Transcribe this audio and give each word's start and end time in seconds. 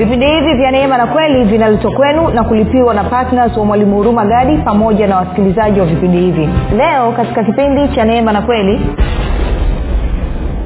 vipindi 0.00 0.26
hivi 0.26 0.54
vya 0.54 0.70
neema 0.70 0.98
na 0.98 1.06
kweli 1.06 1.44
vinaletwa 1.44 1.90
kwenu 1.92 2.28
na 2.30 2.44
kulipiwa 2.44 2.94
na 2.94 3.04
ptns 3.04 3.56
wa 3.56 3.64
mwalimu 3.64 3.96
huruma 3.96 4.24
gadi 4.24 4.56
pamoja 4.58 5.06
na 5.06 5.16
wasikilizaji 5.16 5.80
wa 5.80 5.86
vipindi 5.86 6.18
hivi. 6.18 6.48
Leo 6.76 7.12
katika 7.12 7.44
kipindi 7.44 7.88
cha 7.88 8.04
neema 8.04 8.32
na 8.32 8.42
kweli 8.42 8.80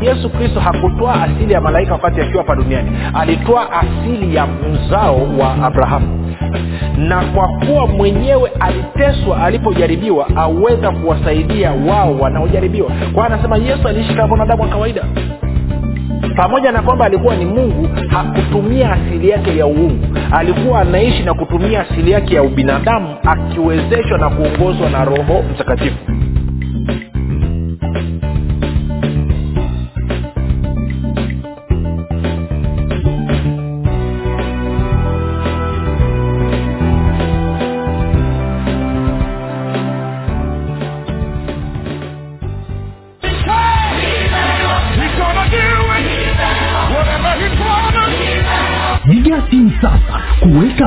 yesu 0.03 0.31
kristo 0.31 0.61
hakutoa 0.61 1.23
asili 1.23 1.53
ya 1.53 1.61
malaika 1.61 1.93
wakati 1.93 2.21
akiwa 2.21 2.43
hapa 2.43 2.55
duniani. 2.57 2.91
Alitoa 3.15 3.69
asili 3.73 4.35
ya 4.37 4.47
mzao 4.47 5.17
wa 5.41 5.65
abrahamu. 5.67 6.35
Na 6.99 7.21
kwa 7.35 7.49
kuwa 7.49 7.87
mwenyewe 7.87 8.51
aliteswa 8.61 9.43
alipojaribiwa 9.45 10.27
aweza 10.37 10.91
kuwasaidia 10.91 11.73
wao 11.89 12.15
wanaojaribiwa. 12.21 12.91
Kwa 13.15 13.27
anasema 13.27 13.57
yesu 13.57 13.89
aliishi 13.89 14.15
kama 14.15 14.29
mwanadamu 14.29 14.63
wa 14.63 14.69
kawaida 14.69 15.05
pamoja 16.37 16.73
na 16.73 16.83
kwamba 16.83 17.05
alikuwa 17.05 17.37
ni 17.37 17.45
mungu 17.45 17.89
hakutumia 18.09 18.93
asili 18.93 19.29
yake 19.29 19.57
ya 19.59 19.67
uungu. 19.67 20.07
Alikuwa 20.33 20.81
anaishi 20.81 21.23
na 21.23 21.35
kutumia 21.35 21.81
asili 21.81 22.11
yake 22.11 22.35
ya 22.35 22.43
ubinadamu 22.43 23.17
akiwezeshwa 23.27 24.19
na 24.19 24.31
kuongozwa 24.31 24.91
na 24.91 25.05
roho 25.05 25.43
mtakatifu 25.55 25.97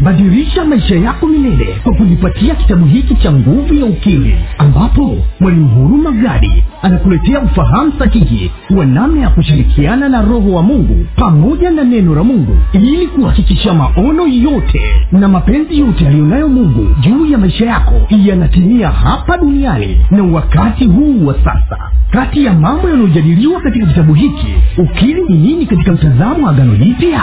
badilisha 0.00 0.64
maisha 0.64 0.94
yako 0.96 1.26
milele 1.26 1.76
kwa 1.82 1.94
kujipatia 1.94 2.54
kitabu 2.54 2.86
hiki 2.86 3.14
cha 3.14 3.32
nguvu 3.32 3.74
ya 3.74 3.84
ukimwi 3.84 4.34
ambapo 4.58 5.16
mwalimu 5.40 5.68
huruma 5.68 6.10
gadi 6.12 6.64
anakuletea 6.82 7.40
ufahamu 7.40 7.92
sahihi 7.98 8.50
wa 8.76 8.86
namna 8.86 9.20
ya 9.20 9.28
kushirikiana 9.30 10.08
na 10.08 10.22
roho 10.22 10.52
wa 10.52 10.62
mungu 10.62 11.06
pamoja 11.16 11.70
na 11.70 11.84
neno 11.84 12.14
la 12.14 12.24
mungu 12.24 12.56
ili 12.72 13.06
kuhakikisha 13.06 13.74
maono 13.74 14.26
yote 14.26 14.80
na 15.12 15.28
mapenzi 15.28 15.78
yote 15.78 16.06
aliyonayo 16.08 16.48
mungu 16.48 16.86
juu 17.00 17.26
ya 17.26 17.38
maisha 17.38 17.66
yako 17.66 17.94
yanatimia 18.10 18.88
hapa 18.90 19.38
duniani 19.38 20.00
na 20.10 20.22
wakati 20.22 20.84
huu 20.86 21.26
wa 21.26 21.34
sasa. 21.34 21.78
Kati 22.10 22.44
ya 22.44 22.52
mambo 22.52 22.88
yanayojadiliwa 22.88 23.60
katika 23.60 23.86
kitabu 23.86 24.14
hiki 24.14 24.46
ukili 24.78 25.22
ni 25.28 25.38
nini 25.38 25.66
katika 25.66 25.92
mtazamo 25.92 26.46
wa 26.46 26.50
agano 26.50 26.76
jipya 26.76 27.22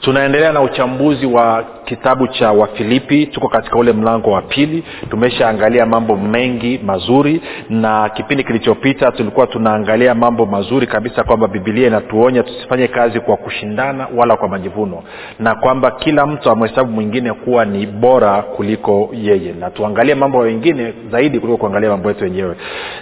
tunaendelea 0.00 0.52
na 0.52 0.60
uchambuzi 0.60 1.26
wa 1.26 1.64
kitabu 1.84 2.26
cha 2.28 2.52
wafilipi. 2.52 3.26
Tuko 3.26 3.48
katika 3.48 3.76
ule 3.78 3.92
mlango 3.92 4.30
wa 4.30 4.42
pili. 4.42 4.84
Tumeshaangalia 5.10 5.86
mambo 5.86 6.16
mengi 6.16 6.80
mazuri 6.84 7.40
na 7.70 8.08
kipindi 8.08 8.44
kilichopita 8.44 9.12
tulikuwa 9.12 9.46
tunaangalia 9.46 10.14
mambo 10.14 10.46
mazuri 10.46 10.86
kabisa 10.86 11.24
kwamba 11.24 11.48
bibilia 11.48 11.86
inatuonya 11.86 12.42
tusifanye 12.42 12.88
kazi 12.88 13.20
kwa 13.20 13.36
kushindana 13.36 14.06
wala 14.16 14.36
kwa 14.36 14.48
majivuno 14.48 15.02
na 15.38 15.54
kwamba 15.54 15.90
kila 15.90 16.26
mtu 16.26 16.50
amhesabu 16.50 16.92
mwingine 16.92 17.32
kuwa 17.32 17.64
ni 17.64 17.86
bora 17.86 18.42
kuliko 18.42 19.10
yeye. 19.12 19.52
Na 19.52 19.70
tuangalie 19.70 20.14
mambo 20.14 20.42
mengine 20.42 20.92
zaidi 21.10 21.40
kuliko 21.40 21.56
kuangalia 21.58 21.90
mambo 21.90 22.08
yetu 22.08 22.24
wenyewe 22.24 22.56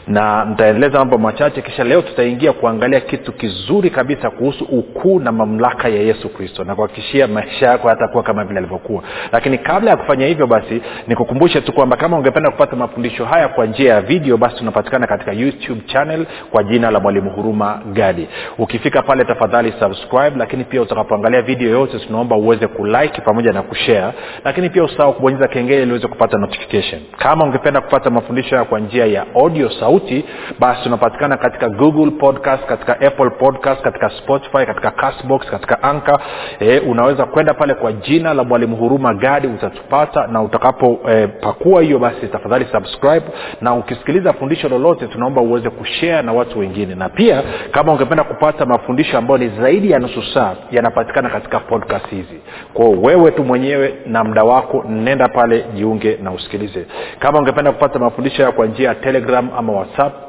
na 0.06 0.44
nitaendeleza 0.44 0.98
mambo 0.98 1.18
machache 1.18 1.62
kisha 1.62 1.84
leo 1.84 2.02
tutaingia 2.02 2.52
kuangalia 2.52 3.00
kitu 3.00 3.32
kizuri 3.32 3.90
kabisa 3.90 4.30
kuhusu 4.30 4.64
ukuu 4.64 5.20
na 5.20 5.32
mamlaka 5.32 5.88
ya 5.88 6.02
yesu 6.02 6.28
kristo 6.28 6.47
na 6.64 6.74
kuhakikishia 6.74 7.26
maisha 7.26 7.66
yako 7.66 7.88
yatakuwa 7.88 8.22
kama 8.22 8.44
vile 8.44 8.58
alivyokuwa 8.58 9.02
lakini 9.32 9.58
kabla 9.58 9.90
ya 9.90 9.96
kufanya 9.96 10.26
hivyo 10.26 10.46
basi 10.46 10.82
nikukumbushe 11.06 11.60
tu 11.60 11.72
kwamba 11.72 11.96
kama 11.96 12.16
ungependa 12.18 12.50
kupata 12.50 12.76
mafundisho 12.76 13.24
haya 13.24 13.48
kwa 13.48 13.66
njia 13.66 13.94
ya 13.94 14.00
video 14.00 14.36
basi 14.36 14.56
tunapatikana 14.56 15.06
katika 15.06 15.32
youtube 15.32 15.80
channel 15.86 16.26
kwa 16.50 16.62
jina 16.64 16.90
la 16.90 17.00
mwalimu 17.00 17.30
huruma 17.30 17.80
gadi. 17.92 18.28
Ukifika 18.58 19.02
pale 19.02 19.24
tafadhali 19.24 19.74
subscribe 19.80 20.32
lakini 20.36 20.64
pia 20.64 20.82
utakapoangalia 20.82 21.42
video 21.42 21.70
yote 21.70 21.98
tunaomba 21.98 22.36
uweze 22.36 22.66
kulike 22.66 23.20
pamoja 23.20 23.52
na 23.52 23.62
kushare. 23.62 24.12
Lakini 24.44 24.70
pia 24.70 24.84
usahau 24.84 25.12
kubonyeza 25.12 25.48
kengele 25.48 25.82
ili 25.82 25.90
uweze 25.90 26.08
kupata 26.08 26.38
notification. 26.38 27.00
Kama 27.18 27.44
ungependa 27.44 27.80
kupata 27.80 28.10
mafundisho 28.10 28.50
haya 28.56 28.64
kwa 28.64 28.80
njia 28.80 29.06
ya 29.06 29.26
audio 29.34 29.70
sauti 29.70 30.24
basi 30.58 30.82
tunapatikana 30.82 31.36
katika 31.36 31.68
google 31.68 32.10
podcast 32.10 32.64
katika 32.66 32.92
apple 33.00 33.30
podcast 33.30 33.82
katika 33.82 34.10
spotify 34.10 34.66
katika 34.66 34.90
castbox 34.90 35.46
katika 35.50 35.82
anka 35.82 36.18
e, 36.60 36.78
unaweza 36.78 37.24
kwenda 37.24 37.54
pale 37.54 37.74
kwa 37.74 37.92
jina 37.92 38.34
la 38.34 38.44
mwalimu 38.44 38.76
huruma 38.76 39.14
gadi 39.14 39.46
utatupata 39.46 40.26
na 40.26 40.42
utakapopakua 40.42 41.82
e, 41.82 41.84
hiyo 41.84 41.98
basi 41.98 42.26
tafadhali 42.26 42.66
subscribe 42.72 43.26
na 43.60 43.74
ukisikiliza 43.74 44.32
fundisho 44.32 44.68
lolote 44.68 45.06
tunaomba 45.06 45.40
uweze 45.40 45.70
kushea 45.70 46.22
na 46.22 46.32
watu 46.32 46.58
wengine. 46.58 46.94
Na 46.94 47.08
pia 47.08 47.42
kama 47.70 47.92
ungependa 47.92 48.24
kupata 48.24 48.66
mafundisho 48.66 49.18
ambayo 49.18 49.38
ni 49.38 49.48
zaidi 49.60 49.90
ya 49.90 49.98
nusu 49.98 50.22
saa 50.34 50.54
yanapatikana 50.70 51.30
katika 51.30 51.60
podcast 51.60 52.08
hizi. 52.10 52.40
Kwao 52.74 52.90
wewe 52.90 53.30
tu 53.30 53.44
mwenyewe 53.44 53.94
na 54.06 54.24
mda 54.24 54.44
wako 54.44 54.84
nenda 54.88 55.28
pale 55.28 55.64
jiunge 55.74 56.18
na 56.22 56.30
usikilize. 56.32 56.86
Kama 57.18 57.38
ungependa 57.38 57.72
kupata 57.72 57.98
mafundisho 57.98 58.42
ya 58.42 58.52
kwa 58.52 58.66
njia 58.66 58.88
ya 58.88 58.94
telegram 58.94 59.50
ama 59.58 59.72
whatsapp 59.72 60.27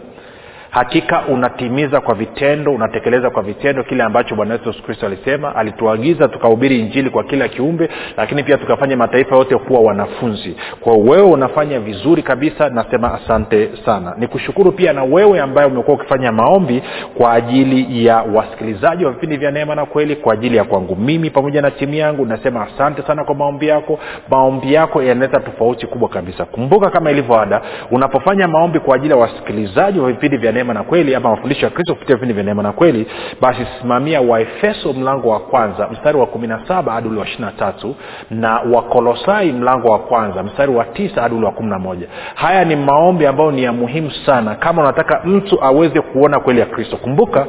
hakika 0.69 1.23
unatimiza 1.27 2.01
kwa 2.01 2.15
vitendo 2.15 2.73
unatekeleza 2.73 3.29
kwa 3.29 3.43
vitendo 3.43 3.83
kile 3.83 4.03
ambacho 4.03 4.35
bwana 4.35 4.53
yesu 4.65 4.83
kristo 4.83 5.05
alisema. 5.05 5.55
Alituagiza 5.55 6.27
tukahubiri 6.27 6.79
injili 6.79 7.09
kwa 7.09 7.23
kila 7.23 7.47
kiumbe 7.47 7.89
lakini 8.17 8.43
pia 8.43 8.57
tukafanya 8.57 8.97
mataifa 8.97 9.35
yote 9.35 9.57
kuwa 9.57 9.79
wanafunzi. 9.79 10.55
Kwa 10.81 10.93
wewe 10.93 11.21
unafanya 11.21 11.79
vizuri 11.79 12.23
kabisa 12.23 12.69
nasema 12.69 13.13
asante 13.13 13.69
sana. 13.85 14.15
Ni 14.17 14.27
pia 14.75 14.93
na 14.93 15.03
wewe 15.03 15.39
ambaye 15.39 15.67
umekuwa 15.67 15.97
ukifanya 15.97 16.31
maombi 16.31 16.83
kwa 17.17 17.33
ajili 17.33 18.05
ya 18.05 18.17
wasikilizaji 18.17 19.05
wa 19.05 19.11
vipindi 19.11 19.37
vya 19.37 19.51
neema 19.51 19.75
na 19.75 19.85
kweli 19.85 20.15
kwa 20.15 20.33
ajili 20.33 20.57
ya 20.57 20.63
kwangu 20.63 20.95
mimi 20.95 21.29
pamoja 21.29 21.61
na 21.61 21.71
timu 21.71 21.93
yangu. 21.93 22.25
Nasema 22.25 22.67
asante 22.67 23.01
sana 23.01 23.23
kwa 23.23 23.35
maombi 23.35 23.67
yako. 23.67 23.99
Maombi 24.29 24.73
yako 24.73 25.03
yanaleta 25.03 25.39
tofauti 25.39 25.87
kubwa 25.87 26.09
kabisa. 26.09 26.45
Kumbuka 26.45 26.89
kama 26.89 27.11
ilivyo 27.11 27.39
ada 27.41 27.61
unapofanya 27.91 28.47
maombi 28.47 28.79
kwa 28.79 28.95
ajili 28.95 29.11
ya 29.13 29.19
wasikilizaji 29.19 29.99
wa 29.99 30.11
vipindi 30.11 30.37
vya 30.37 30.51
neema 30.51 30.64
na 30.73 30.83
kweli 30.83 31.15
ama 31.15 31.29
mafundisho 31.29 31.65
ya 31.65 31.71
kristo 31.71 31.93
kupitia 31.93 32.15
vipindi 32.15 32.33
vya 32.33 32.43
neema 32.43 32.63
na 32.63 32.71
kweli 32.71 33.07
basi 33.41 33.59
simamia 33.81 34.21
waefeso 34.21 34.93
mlango 34.93 35.29
wa 35.29 35.39
kwanza 35.39 35.87
mstari 35.91 36.17
wa 36.17 36.25
kumi 36.25 36.47
na 36.47 36.67
saba 36.67 36.91
hadi 36.93 37.07
ule 37.07 37.19
wa 37.19 37.25
ishiri 37.25 37.41
na 37.45 37.51
tatu 37.51 37.95
na 38.29 38.59
wakolosai 38.73 39.51
mlango 39.51 39.87
wa 39.87 39.99
kwanza 39.99 40.43
mstari 40.43 40.71
wa 40.71 40.85
tisa 40.85 41.21
hadi 41.21 41.35
ule 41.35 41.45
wa 41.45 41.51
kumi 41.51 41.69
na 41.69 41.79
moja. 41.79 42.07
Haya 42.35 42.65
ni 42.65 42.75
maombi 42.75 43.25
ambayo 43.25 43.51
ni 43.51 43.63
ya 43.63 43.73
muhimu 43.73 44.11
sana 44.25 44.55
kama 44.55 44.81
unataka 44.81 45.21
mtu 45.25 45.63
aweze 45.63 46.01
kuona 46.01 46.39
kweli 46.39 46.59
ya 46.59 46.65
kristo. 46.65 46.97
Kumbuka 46.97 47.45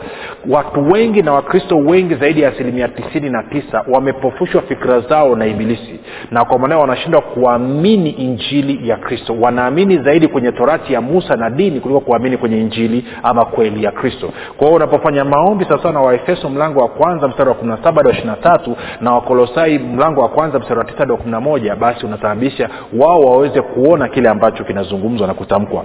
watu 0.49 0.89
wengi 0.93 1.23
na 1.23 1.33
wakristo 1.33 1.77
wengi 1.79 2.15
zaidi 2.15 2.41
ya 2.41 2.49
asilimia 2.49 2.89
tisini 2.89 3.31
na 3.31 3.43
tisa 3.43 3.85
wamepofushwa 3.89 4.63
fikira 4.63 5.01
zao 5.01 5.37
na 5.37 5.47
ibilisi 5.47 6.01
na 6.31 6.45
kwa 6.45 6.59
maanao 6.59 6.81
wanashindwa 6.81 7.21
kuamini 7.21 8.11
injili 8.11 8.89
ya 8.89 8.97
kristo. 8.97 9.37
Wanaamini 9.41 9.99
zaidi 9.99 10.29
kwenye 10.29 10.53
torati 10.53 10.93
ya 10.93 11.01
musa 11.01 11.37
na 11.37 11.51
dini 11.51 11.81
kuliko 11.81 12.01
kuamini 12.01 12.37
kwenye 12.37 12.61
injili 12.61 12.96
ama 13.23 13.45
kweli 13.45 13.85
ya 13.85 13.93
kristo. 13.93 14.31
Kwa 14.57 14.67
hiyo 14.67 14.77
unapofanya 14.77 15.25
maombi 15.25 15.65
sawasawa 15.65 15.95
na 15.95 16.01
waefeso 16.01 16.49
mlango 16.49 16.81
wa 16.81 16.89
kwanza 16.89 17.29
mstari 17.29 17.49
wa 17.49 17.55
kumi 17.55 17.71
na 17.71 17.77
saba 17.85 18.03
hadi 18.03 18.29
wa 18.29 18.77
na 19.01 19.13
wakolosai 19.13 19.79
mlango 19.79 20.21
wa 20.21 20.29
kwanza 20.29 20.59
mstari 20.59 20.79
wa 20.79 20.85
tisa 20.85 21.07
kumi 21.17 21.31
na 21.31 21.41
moja 21.41 21.77
basi 21.77 22.07
unasababisha 22.07 22.69
wao 22.99 23.21
waweze 23.21 23.63
kuona 23.63 24.09
kile 24.09 24.29
ambacho 24.29 24.65
kinazungumzwa 24.65 25.27
na 25.27 25.35
kutamkwa. 25.35 25.85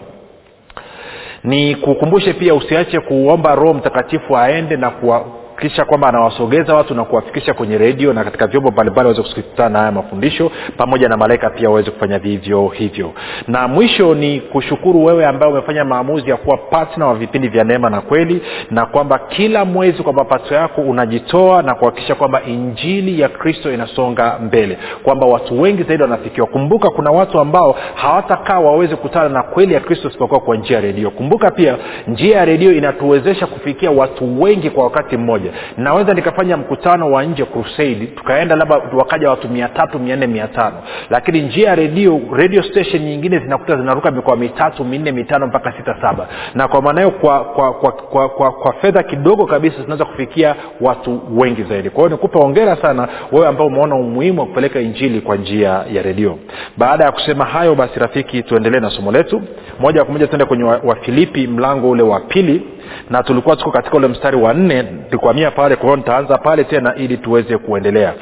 Ni 1.43 1.75
kukumbushe 1.75 2.33
pia 2.33 2.53
usiache 2.55 2.99
kuomba 2.99 3.55
roho 3.55 3.73
mtakatifu 3.73 4.37
aende 4.37 4.77
na 4.77 4.89
kuwa 4.89 5.25
kuhakikisha 5.61 5.85
kwamba 5.85 6.07
anawasogeza 6.07 6.75
watu 6.75 6.95
na 6.95 7.03
kuwafikisha 7.05 7.53
kwenye 7.53 7.77
redio 7.77 8.13
na 8.13 8.23
katika 8.23 8.47
vyombo 8.47 8.71
mbalimbali 8.71 9.05
waweze 9.07 9.21
kusikutana 9.21 9.69
na 9.69 9.79
haya 9.79 9.91
mafundisho 9.91 10.51
pamoja 10.77 11.09
na 11.09 11.17
malaika 11.17 11.49
pia 11.49 11.69
waweze 11.69 11.91
kufanya 11.91 12.19
vivyo 12.19 12.67
hivyo. 12.67 13.11
Na 13.47 13.67
mwisho 13.67 14.15
ni 14.15 14.39
kushukuru 14.39 15.05
wewe 15.05 15.25
ambaye 15.25 15.51
umefanya 15.51 15.85
maamuzi 15.85 16.29
ya 16.29 16.37
kuwa 16.37 16.57
patna 16.57 17.07
wa 17.07 17.15
vipindi 17.15 17.47
vya 17.47 17.63
neema 17.63 17.89
na 17.89 18.01
kweli 18.01 18.41
na 18.71 18.85
kwamba 18.85 19.19
kila 19.19 19.65
mwezi 19.65 20.03
kwa 20.03 20.13
mapato 20.13 20.55
yako 20.55 20.81
unajitoa 20.81 21.61
na 21.61 21.75
kuhakikisha 21.75 22.15
kwamba 22.15 22.41
injili 22.43 23.19
ya 23.21 23.29
kristo 23.29 23.73
inasonga 23.73 24.39
mbele. 24.43 24.77
Kwamba 25.03 25.25
watu 25.25 25.61
wengi 25.61 25.83
zaidi 25.83 26.03
wanafikiwa. 26.03 26.47
Kumbuka 26.47 26.89
kuna 26.89 27.11
watu 27.11 27.39
ambao 27.39 27.75
hawatakaa 27.95 28.59
waweze 28.59 28.95
kutana 28.95 29.29
na 29.29 29.43
kweli 29.43 29.73
ya 29.73 29.79
kristo 29.79 30.07
isipokuwa 30.07 30.39
kwa 30.39 30.55
njia 30.57 30.75
ya 30.75 30.81
redio. 30.81 31.11
Kumbuka 31.11 31.51
pia 31.51 31.77
njia 32.07 32.37
ya 32.37 32.45
redio 32.45 32.71
inatuwezesha 32.71 33.47
kufikia 33.47 33.91
watu 33.91 34.41
wengi 34.41 34.69
kwa 34.69 34.83
wakati 34.83 35.17
mmoja 35.17 35.50
naweza 35.77 36.13
nikafanya 36.13 36.57
mkutano 36.57 37.11
wa 37.11 37.23
nje 37.23 37.45
crusade 37.45 38.05
tukaenda 38.15 38.55
labda 38.55 38.75
wakaja 38.97 39.29
watu 39.29 39.49
mia 39.49 39.67
tatu 39.67 39.99
mia 39.99 40.15
nne 40.15 40.27
mia 40.27 40.47
tano. 40.47 40.75
Lakini 41.09 41.41
njia 41.41 41.69
ya 41.69 41.75
redio 41.75 42.21
radio 42.33 42.63
station 42.63 43.01
nyingine 43.03 43.39
zinakuta 43.39 43.75
zinaruka 43.77 44.11
mikoa 44.11 44.35
mitatu 44.35 44.85
minne 44.85 45.11
mitano 45.11 45.47
mpaka 45.47 45.71
sita 45.71 45.95
saba. 46.01 46.27
Na 46.55 46.67
kwa 46.67 46.81
maana 46.81 47.01
hiyo 47.01 47.11
kwa, 47.11 47.43
kwa, 47.43 47.73
kwa, 47.73 47.91
kwa, 47.91 48.29
kwa, 48.29 48.51
kwa 48.51 48.73
fedha 48.73 49.03
kidogo 49.03 49.45
kabisa 49.45 49.75
tunaweza 49.77 50.05
kufikia 50.05 50.55
watu 50.81 51.21
wengi 51.35 51.63
zaidi. 51.63 51.89
Kwa 51.89 51.99
hiyo 52.03 52.09
nikupe 52.09 52.39
ongera 52.39 52.75
sana 52.75 53.07
wewe 53.31 53.47
ambao 53.47 53.67
umeona 53.67 53.95
umuhimu 53.95 54.39
wa 54.39 54.45
kupeleka 54.47 54.79
injili 54.79 55.21
kwa 55.21 55.35
njia 55.35 55.83
ya 55.93 56.01
redio 56.01 56.37
baada 56.77 57.03
ya 57.05 57.11
kusema 57.11 57.45
hayo 57.45 57.75
basi 57.75 57.99
rafiki 57.99 58.43
tuendelee 58.43 58.79
na 58.79 58.89
somo 58.89 59.11
letu. 59.11 59.41
Moja 59.79 60.03
kwa 60.03 60.13
moja 60.13 60.27
tuende 60.27 60.45
kwenye 60.45 60.63
wafilipi 60.63 61.47
wa 61.47 61.53
mlango 61.53 61.89
ule 61.89 62.03
wa 62.03 62.19
pili. 62.19 62.61
Na 63.09 63.23
tulikuwa 63.23 63.55
tuko 63.55 63.71
katika 63.71 63.97
ule 63.97 64.07
mstari 64.07 64.37
wa 64.37 64.53
nne 64.53 64.83
tukwamia 65.09 65.51
pale 65.51 65.75
kwa 65.75 65.85
hiyo 65.85 65.95
nitaanza 65.95 66.37
pale 66.37 66.63
tena 66.63 66.95
ili 66.95 67.17
tuweze 67.17 67.57
kuendelea. 67.57 68.13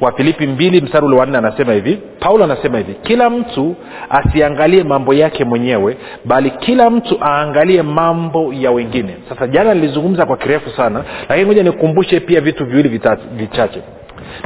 Wafilipi 0.00 0.46
mbili 0.46 0.80
mstari 0.80 1.06
ule 1.06 1.16
wa 1.16 1.26
nne 1.26 1.38
anasema 1.38 1.72
hivi 1.72 1.98
paulo 2.20 2.44
anasema 2.44 2.78
hivi 2.78 2.94
kila 3.02 3.30
mtu 3.30 3.76
asiangalie 4.10 4.84
mambo 4.84 5.14
yake 5.14 5.44
mwenyewe 5.44 5.96
bali 6.24 6.50
kila 6.50 6.90
mtu 6.90 7.18
aangalie 7.22 7.82
mambo 7.82 8.52
ya 8.52 8.70
wengine. 8.70 9.16
Sasa 9.28 9.46
jana 9.46 9.74
nilizungumza 9.74 10.26
kwa 10.26 10.36
kirefu 10.36 10.70
sana 10.70 11.04
lakini 11.28 11.46
moja 11.46 11.62
nikumbushe 11.62 12.20
pia 12.20 12.40
vitu 12.40 12.64
viwili 12.66 13.00
vichache 13.36 13.82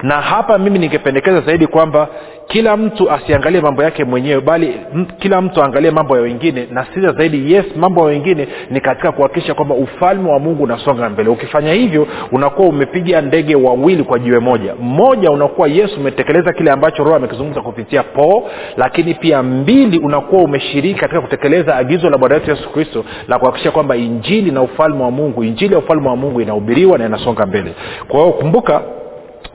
na 0.02 0.14
hapa 0.20 0.58
mimi 0.58 0.78
ningependekeza 0.78 1.40
zaidi 1.40 1.66
kwamba 1.66 2.08
kila 2.46 2.76
mtu 2.76 3.10
asiangalie 3.10 3.60
mambo 3.60 3.82
yake 3.82 4.04
mwenyewe 4.04 4.40
bali 4.40 4.74
m, 4.94 5.06
kila 5.18 5.40
mtu 5.42 5.62
aangalie 5.62 5.90
mambo 5.90 6.16
ya 6.16 6.22
wengine. 6.22 6.68
Na 6.70 6.86
siza 6.94 7.12
zaidi 7.12 7.52
yes 7.52 7.64
mambo 7.76 8.00
ya 8.00 8.06
wengine 8.06 8.48
ni 8.70 8.80
katika 8.80 9.12
kuhakikisha 9.12 9.54
kwamba 9.54 9.74
ufalme 9.74 10.30
wa 10.30 10.38
mungu 10.38 10.62
unasonga 10.62 11.08
mbele. 11.10 11.30
Ukifanya 11.30 11.72
hivyo 11.72 12.06
unakuwa 12.32 12.68
umepiga 12.68 13.20
ndege 13.20 13.54
wawili 13.56 14.04
kwa 14.04 14.18
jiwe 14.18 14.38
moja. 14.38 14.74
Mmoja 14.80 15.30
unakuwa 15.30 15.68
yesu 15.68 16.00
umetekeleza 16.00 16.52
kile 16.52 16.70
ambacho 16.70 17.04
roho 17.04 17.16
amekizungumza 17.16 17.60
kupitia 17.60 18.02
poo 18.02 18.42
lakini 18.76 19.14
pia 19.14 19.42
mbili 19.42 19.98
unakuwa 19.98 20.42
umeshiriki 20.42 21.00
katika 21.00 21.20
kutekeleza 21.20 21.76
agizo 21.76 22.10
la 22.10 22.18
bwana 22.18 22.34
wetu 22.34 22.50
yesu 22.50 22.70
kristo 22.70 23.04
la 23.28 23.38
kuhakikisha 23.38 23.70
kwamba 23.70 23.96
injili 23.96 24.50
na 24.50 24.62
ufalme 24.62 25.02
wa 25.04 25.10
mungu 25.10 25.44
injili 25.44 25.72
ya 25.72 25.78
ufalme 25.78 26.08
wa 26.08 26.16
mungu 26.16 26.40
inahubiriwa 26.40 26.98
na 26.98 27.06
inasonga 27.06 27.46
mbele. 27.46 27.74
Kwa 28.08 28.20
hiyo 28.20 28.32
kumbuka 28.32 28.82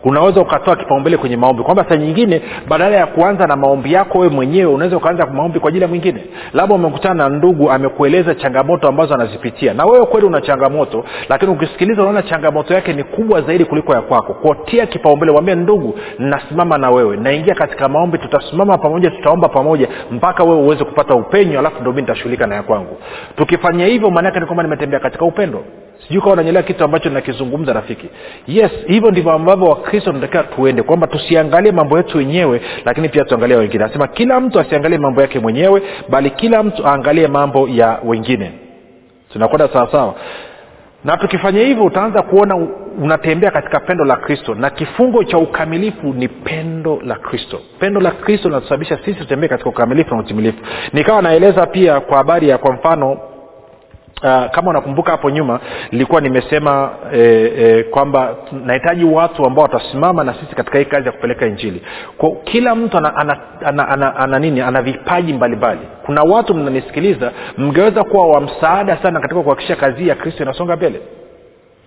unaweza 0.08 0.42
ukatoa 0.42 0.76
kipaumbele 0.76 1.18
kwenye 1.18 1.38
maombi. 1.38 1.64
Kwamba 1.64 1.86
saa 1.90 1.96
nyingine 1.96 2.42
badala 2.68 2.96
ya 2.98 3.06
kuanza 3.06 3.48
na 3.48 3.56
maombi 3.56 3.94
yako 3.94 4.20
wewe 4.20 4.34
mwenyewe 4.34 4.74
unaweza 4.74 4.98
ukaanza 4.98 5.26
maombi 5.26 5.60
kwa 5.60 5.70
ajili 5.70 5.82
ya 5.82 5.88
mwingine. 5.88 6.24
Labda 6.54 6.76
umekutana 6.76 7.30
na 7.30 7.38
ndugu 7.38 7.72
amekueleza 7.72 8.36
changamoto 8.36 8.88
ambazo 8.88 9.14
anazipitia. 9.14 9.74
Na 9.74 9.86
wewe 9.86 10.06
kweli 10.06 10.28
una 10.28 10.42
changamoto 10.42 11.06
lakini 11.30 11.52
ukisikiliza 11.52 12.02
unaona 12.02 12.24
changamoto 12.24 12.74
yake 12.74 12.94
ni 12.94 13.04
kubwa 13.04 13.42
zaidi 13.42 13.66
kuliko 13.66 13.94
ya 13.94 14.02
kwako. 14.02 14.34
Kutia 14.34 14.86
kipaumbele 14.86 15.32
wambie 15.32 15.56
ndugu 15.56 16.00
nasimama 16.20 16.78
na 16.78 16.90
wewe. 16.92 17.18
Naingia 17.18 17.56
katika 17.56 17.90
maombi 17.90 18.18
tutasimama 18.18 18.78
pamoja 18.78 19.12
tutaomba 19.12 19.50
pamoja 19.50 19.88
mpaka 20.12 20.44
wewe 20.44 20.58
uweze 20.62 20.84
kupata 20.84 21.16
upenyo 21.16 21.60
alafu 21.60 21.82
ndo 21.82 21.94
mi 21.94 22.02
nitashughulika 22.02 22.48
na 22.48 22.56
ya 22.56 22.64
kwangu. 22.64 22.98
Tukifanya 23.36 23.86
hivyo 23.86 24.10
maanaake 24.12 24.40
ni 24.40 24.46
kwamba 24.46 24.64
nimetembea 24.64 25.00
katika 25.00 25.26
upendo 25.26 25.64
sijui 26.08 26.22
kawa 26.22 26.34
unanyelea 26.34 26.64
kitu 26.64 26.84
ambacho 26.84 27.10
nakizungumza 27.10 27.74
rafiki. 27.74 28.10
Yes 28.48 28.72
hivyo 28.88 29.12
ndivyo 29.12 29.32
ambavyo 29.32 29.68
wakristo 29.68 30.12
tunatakiwa 30.12 30.44
tuende 30.44 30.84
kwamba 30.84 31.08
tusiangalie 31.08 31.72
mambo 31.72 31.98
yetu 31.98 32.18
wenyewe 32.18 32.62
lakini 32.86 33.10
pia 33.10 33.24
tuangalie 33.26 33.58
wengine. 33.58 33.84
Anasema 33.84 34.08
kila 34.08 34.40
mtu 34.40 34.60
asiangalie 34.60 34.98
mambo 34.98 35.22
yake 35.22 35.40
mwenyewe 35.40 35.82
bali 36.10 36.30
kila 36.30 36.64
mtu 36.64 36.88
aangalie 36.88 37.28
mambo 37.28 37.68
ya 37.68 38.00
wengine. 38.04 38.52
Tunakwenda 39.34 39.68
sawasawa 39.74 40.16
na 41.04 41.18
tukifanya 41.18 41.60
hivyo 41.62 41.86
utaanza 41.86 42.22
kuona 42.22 42.56
unatembea 43.02 43.52
katika 43.52 43.80
pendo 43.80 44.06
la 44.06 44.16
kristo 44.16 44.56
na 44.56 44.70
kifungo 44.70 45.24
cha 45.24 45.38
ukamilifu 45.38 46.14
ni 46.14 46.28
pendo 46.28 47.00
la 47.06 47.16
kristo. 47.16 47.60
Pendo 47.80 48.00
la 48.02 48.12
kristo 48.12 48.48
linatusababisha 48.50 48.98
sisi 48.98 49.14
tutembee 49.14 49.48
katika 49.48 49.70
ukamilifu 49.70 50.16
na 50.16 50.22
utimilifu. 50.22 50.58
Nikawa 50.94 51.22
naeleza 51.22 51.66
pia 51.66 52.00
kwa 52.00 52.18
habari 52.18 52.50
ya 52.50 52.58
kwa 52.58 52.74
mfano 52.74 53.18
Uh, 54.24 54.52
kama 54.52 54.70
unakumbuka 54.70 55.12
hapo 55.12 55.30
nyuma 55.30 55.60
nilikuwa 55.92 56.22
nimesema 56.22 56.90
eh, 57.14 57.52
eh, 57.60 57.90
kwamba 57.90 58.36
nahitaji 58.66 59.06
watu 59.06 59.46
ambao 59.46 59.64
watasimama 59.64 60.24
na 60.24 60.34
sisi 60.34 60.56
katika 60.56 60.80
hii 60.80 60.86
kazi 60.86 61.06
ya 61.06 61.12
kupeleka 61.12 61.46
injili. 61.46 61.82
Kwa 62.18 62.32
kila 62.44 62.76
mtu 62.76 62.98
ana, 62.98 63.16
ana, 63.16 63.38
ana, 63.66 63.88
ana, 63.90 64.16
ana 64.16 64.40
nini? 64.40 64.62
Ana 64.62 64.82
vipaji 64.82 65.34
mbalimbali. 65.34 65.80
Kuna 66.06 66.22
watu 66.24 66.54
mnanisikiliza 66.54 67.32
mngeweza 67.58 68.04
kuwa 68.04 68.28
wa 68.28 68.42
msaada 68.42 68.98
sana 68.98 69.20
katika 69.20 69.42
kuhakikisha 69.42 69.76
kazi 69.76 70.08
ya 70.08 70.16
kristo 70.16 70.44
inasonga 70.44 70.76
mbele 70.76 71.02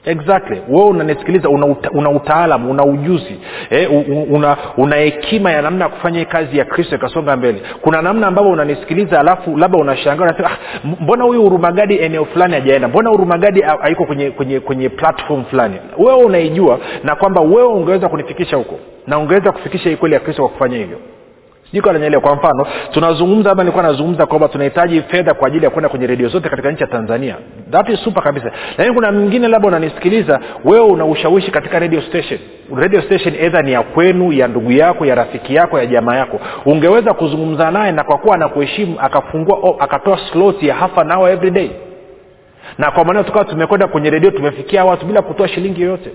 exactly. 0.05 0.63
Wewe 0.69 0.85
unanisikiliza 0.89 1.49
una, 1.49 1.67
uta, 1.67 1.91
una 1.91 2.11
utaalamu 2.11 2.71
una 2.71 2.85
ujuzi 2.85 3.41
eh, 3.71 3.91
una, 4.31 4.57
una 4.77 4.97
hekima 4.97 5.51
ya 5.53 5.63
namna 5.63 5.85
ya 5.85 5.91
kufanya 5.91 6.19
hii 6.19 6.25
kazi 6.25 6.59
ya 6.59 6.65
kristo 6.65 6.97
ikasonga 6.97 7.37
mbele. 7.37 7.63
Kuna 7.81 8.03
namna 8.03 8.27
ambavyo 8.27 8.53
unanisikiliza 8.53 9.21
alafu 9.21 9.57
labda 9.57 9.79
unashangaa 9.79 10.23
unasema 10.25 10.51
ah, 10.51 10.57
mbona 11.01 11.25
huyu 11.25 11.45
urumagadi 11.47 11.99
eneo 11.99 12.25
fulani 12.25 12.55
hajaenda? 12.55 12.89
Mbona 12.89 13.11
urumagadi 13.11 13.61
haiko 13.61 14.05
kwenye 14.05 14.31
kwenye 14.31 14.61
kwenye 14.61 14.89
platform 14.89 15.45
fulani? 15.45 15.77
Wewe 15.99 16.25
unaijua 16.25 16.79
na 17.05 17.17
kwamba 17.17 17.41
wewe 17.41 17.69
ungeweza 17.69 18.09
kunifikisha 18.09 18.57
huko 18.57 18.79
na 19.07 19.19
ungeweza 19.19 19.53
kufikisha 19.53 19.91
hii 19.91 19.97
kweli 19.97 20.15
ya 20.15 20.21
kristo 20.21 20.43
kwa 20.43 20.51
kufanya 20.51 20.77
hivyo 20.77 20.99
sijukananyelewa 21.71 22.23
kwa 22.23 22.35
mfano 22.37 22.67
tunazungumza 22.91 23.51
ama 23.51 23.63
nilikuwa 23.63 23.85
nazungumza 23.85 24.27
kwamba 24.27 24.49
tunahitaji 24.49 25.03
fedha 25.03 25.35
kwa 25.35 25.49
ajili 25.49 25.65
ya 25.65 25.71
kwenda 25.71 25.89
kwenye 25.89 26.07
redio 26.07 26.29
zote 26.29 26.49
katika 26.49 26.71
nchi 26.73 26.83
ya 26.83 26.89
tanzania. 26.89 27.37
That 27.71 27.89
is 27.89 28.01
super 28.05 28.23
kabisa. 28.23 28.53
Lakini 28.79 28.97
kuna 28.97 29.13
mwingine 29.13 29.49
labda 29.49 29.69
unanisikiliza 29.69 30.41
wewe 30.65 30.87
una 30.87 31.05
ushawishi 31.05 31.51
katika 31.51 31.79
radio 31.79 32.03
station. 32.03 32.41
Radio 32.77 33.03
station 33.03 33.35
edha 33.41 33.63
ni 33.63 33.73
ya 33.73 33.83
kwenu 33.83 34.33
ya 34.33 34.49
ndugu 34.49 34.73
yako 34.73 35.07
ya 35.07 35.15
rafiki 35.15 35.55
yako 35.55 35.79
ya 35.79 35.87
jamaa 35.87 36.17
yako. 36.17 36.41
Ungeweza 36.65 37.15
kuzungumza 37.15 37.71
naye 37.71 37.93
na 37.93 38.05
kwa 38.05 38.19
kuwa 38.19 38.35
anakuheshimu 38.35 38.97
akafungua 39.01 39.59
oh, 39.63 39.77
akatoa 39.81 40.19
slot 40.33 40.63
ya 40.67 40.75
half 40.75 40.99
an 40.99 41.11
every 41.11 41.51
day. 41.51 41.71
Na 42.79 42.91
kwa 42.91 43.05
maneo 43.05 43.23
tukawa 43.23 43.45
tumekwenda 43.45 43.87
kwenye 43.89 44.11
redio 44.11 44.31
tumefikia 44.31 44.85
watu 44.85 45.07
bila 45.07 45.23
kutoa 45.23 45.49
shilingi 45.49 45.83
yoyote. 45.83 46.11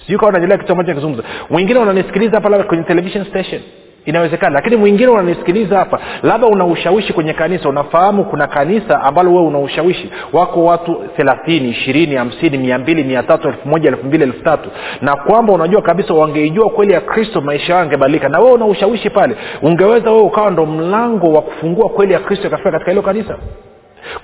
Sijui 0.00 0.18
kawa 0.18 0.32
najelea 0.32 0.58
kitu 0.58 0.72
ambacho 0.72 0.88
nakizungumza. 0.88 1.22
Mwingine 1.50 1.78
unanisikiliza 1.80 2.32
hapa 2.36 2.48
labda 2.48 2.66
kwenye 2.66 2.82
television 2.84 3.24
station 3.24 3.62
inawezekana 4.04 4.54
lakini 4.54 4.76
mwingine 4.76 5.08
unanisikiliza 5.08 5.78
hapa 5.78 5.98
labda 6.22 6.46
una 6.46 6.66
ushawishi 6.66 7.12
kwenye 7.12 7.32
kanisa 7.32 7.68
unafahamu 7.68 8.24
kuna 8.24 8.46
kanisa 8.46 9.00
ambalo 9.02 9.30
wewe 9.34 9.46
una 9.46 9.58
ushawishi. 9.58 10.10
Wako 10.32 10.64
watu 10.64 11.02
thelathini 11.16 11.68
ishirini 11.68 12.14
hamsini 12.16 12.58
mia 12.58 12.78
mbili 12.78 13.04
mia 13.04 13.22
tatu 13.22 13.48
elfu 13.48 13.68
moja 13.68 13.88
elfu 13.88 14.06
mbili 14.06 14.24
elfu 14.24 14.42
tatu. 14.44 14.70
Na 15.00 15.16
kwamba 15.16 15.52
unajua 15.52 15.82
kabisa 15.82 16.14
wangeijua 16.14 16.70
kweli 16.70 16.92
ya 16.92 17.00
kristo 17.00 17.40
maisha 17.40 17.72
yao 17.72 17.82
angebadilika 17.82 18.28
na 18.28 18.38
wewe 18.38 18.52
una 18.52 18.66
ushawishi 18.66 19.10
pale. 19.10 19.36
Ungeweza 19.62 20.10
wewe 20.10 20.22
ukawa 20.22 20.50
ndo 20.50 20.66
mlango 20.66 21.32
wa 21.32 21.42
kufungua 21.42 21.88
kweli 21.88 22.12
ya 22.12 22.18
kristo 22.20 22.46
ikafika 22.48 22.70
katika 22.70 22.90
hilo 22.90 23.02
kanisa 23.02 23.36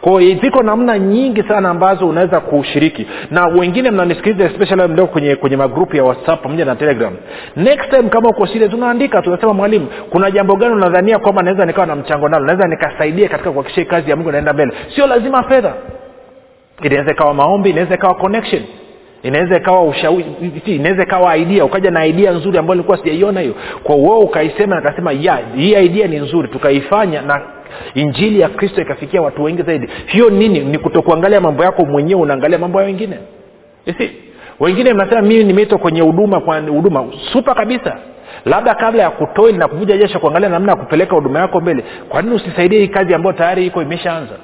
kwao 0.01 0.21
ziko 0.21 0.63
namna 0.63 0.99
nyingi 0.99 1.43
sana 1.43 1.69
ambazo 1.69 2.09
unaweza 2.09 2.41
kushiriki. 2.41 3.07
Na 3.31 3.47
wengine 3.47 3.91
mnanisikiliza 3.91 4.45
especially 4.45 4.89
mlio 4.89 5.07
kwenye 5.07 5.37
kwenye 5.37 5.57
magrupu 5.57 5.97
ya 5.97 6.05
whatsapp 6.05 6.43
pamoja 6.43 6.65
na 6.65 6.77
telegram. 6.77 7.13
Next 7.57 7.91
time 7.91 8.09
kama 8.09 8.29
uko 8.29 8.47
serious 8.47 8.75
unaandika 8.75 9.23
tunasema 9.23 9.55
mwalimu 9.55 9.87
kuna 10.11 10.31
jambo 10.31 10.57
gani 10.57 10.75
unadhania 10.75 11.19
kwamba 11.19 11.43
naweza 11.43 11.67
nikawa 11.67 11.87
na 11.87 11.97
mchango 11.97 12.29
nalo? 12.29 12.45
Naweza 12.47 12.69
nikasaidia 12.69 13.29
katika 13.29 13.51
kuhakikisha 13.51 13.85
kazi 13.85 14.11
ya 14.11 14.17
mungu 14.17 14.29
inaenda 14.29 14.53
mbele. 14.53 14.73
Sio 14.95 15.07
lazima 15.07 15.43
fedha. 15.43 15.75
Inaweza 16.83 17.11
ikawa 17.13 17.35
maombi 17.35 17.71
inaweza 17.71 17.95
ikawa 17.95 18.15
connection. 18.15 18.63
Inaweza 19.23 19.57
ikawa 19.57 19.83
ushawishi 19.85 20.31
inaweza 20.67 21.03
ikawa 21.03 21.37
idea. 21.37 21.65
Ukaja 21.65 21.91
na 21.91 22.07
idea 22.07 22.33
nzuri 22.33 22.59
ambayo 22.59 22.75
ilikuwa 22.75 22.99
sijaiona 22.99 23.41
hiyo. 23.41 23.55
Kwa 23.83 23.97
uo 23.97 24.19
ukaisema 24.19 24.77
nakasema 24.77 25.13
ya 25.13 25.39
hii 25.57 25.73
idea 25.85 26.07
ni 26.07 26.17
nzuri. 26.19 26.49
Tukaifanya 26.49 27.23
na 27.23 27.41
injili 27.95 28.41
ya 28.41 28.49
kristo 28.49 28.83
ikafikia 28.83 29.23
watu 29.23 29.43
wengi 29.43 29.63
zaidi. 29.63 29.89
Hiyo 30.07 30.31
nini? 30.31 30.61
Ni 30.61 30.79
kutokuangalia 30.79 31.41
mambo 31.41 31.65
yako 31.65 31.85
mwenyewe 31.85 32.21
unaangalia 32.21 32.59
mambo 32.59 32.81
ya 32.81 32.87
wengine. 32.87 33.19
Si 33.99 34.11
wengine 34.61 34.95
mnasema 34.95 35.23
mimi 35.23 35.45
nimeitwa 35.45 35.79
kwenye 35.79 36.01
huduma 36.01 36.41
kwa 36.41 36.61
huduma. 36.61 37.05
Supa 37.33 37.55
kabisa. 37.55 37.97
Labda 38.45 38.75
kabla 38.75 39.03
ya 39.03 39.11
kutoili 39.11 39.59
na 39.59 39.69
kuvuja 39.69 39.97
jesha 39.97 40.19
kuangalia 40.19 40.49
namna 40.49 40.73
ya 40.73 40.77
kupeleka 40.79 41.15
huduma 41.15 41.39
yako 41.39 41.61
mbele. 41.61 41.85
Kwa 42.09 42.23
nini 42.23 42.35
usisaidie 42.35 42.81
hii 42.81 42.89
kazi 42.89 43.15
ambayo 43.15 43.33
tayari 43.37 43.67
iko 43.67 43.83
imeshaanza 43.83 44.35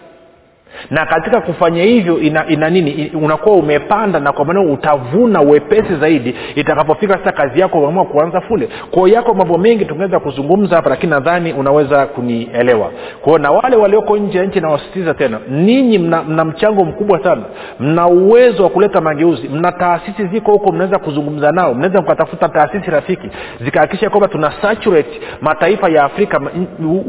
na 0.91 1.07
katika 1.07 1.41
kufanya 1.41 1.83
hivyo 1.83 2.19
ina, 2.19 2.47
ina 2.49 2.71
nini? 2.71 3.13
Unakuwa 3.23 3.57
umepanda 3.57 4.21
na 4.21 4.33
kwa 4.33 4.45
maana 4.45 4.61
utavuna 4.61 5.41
wepesi 5.41 5.97
zaidi 5.97 6.35
itakapofika 6.55 7.15
sasa 7.19 7.33
kazi 7.33 7.61
yako 7.61 7.79
umeamua 7.79 8.05
kuanza 8.05 8.41
fule 8.41 8.69
kwao 8.91 9.09
yako 9.09 9.35
mambo 9.35 9.59
mengi 9.59 9.85
tungeweza 9.85 10.21
kuzungumza 10.21 10.77
hapa 10.77 10.91
lakini 10.91 11.11
nadhani 11.11 11.53
unaweza 11.53 12.07
kunielewa. 12.07 12.91
Kwao 13.23 13.39
na 13.39 13.51
wale 13.51 13.77
walioko 13.77 14.17
nje 14.17 14.39
ya 14.39 14.45
nchi 14.45 14.61
nawasisitiza 14.61 15.15
tena 15.15 15.39
ninyi 15.49 15.99
mna, 15.99 16.23
mna 16.23 16.45
mchango 16.45 16.85
mkubwa 16.85 17.23
sana. 17.23 17.43
Mna 17.81 18.07
uwezo 18.07 18.63
wa 18.63 18.69
kuleta 18.71 19.01
mageuzi. 19.01 19.49
Mna 19.49 19.73
taasisi 19.73 20.27
ziko 20.27 20.53
huko 20.53 20.73
mnaweza 20.73 20.99
kuzungumza 20.99 21.53
nao. 21.53 21.75
Mnaweza 21.75 22.01
mkatafuta 22.01 22.49
taasisi 22.49 22.91
rafiki 22.91 23.29
zikahakikisha 23.61 24.11
kwamba 24.11 24.29
tuna 24.29 24.53
saturate 24.63 25.21
mataifa 25.41 25.89
ya 25.91 26.05
afrika 26.05 26.41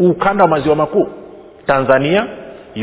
ukanda 0.01 0.43
wa 0.43 0.49
maziwa 0.49 0.75
makuu. 0.75 1.07
Tanzania 1.67 2.25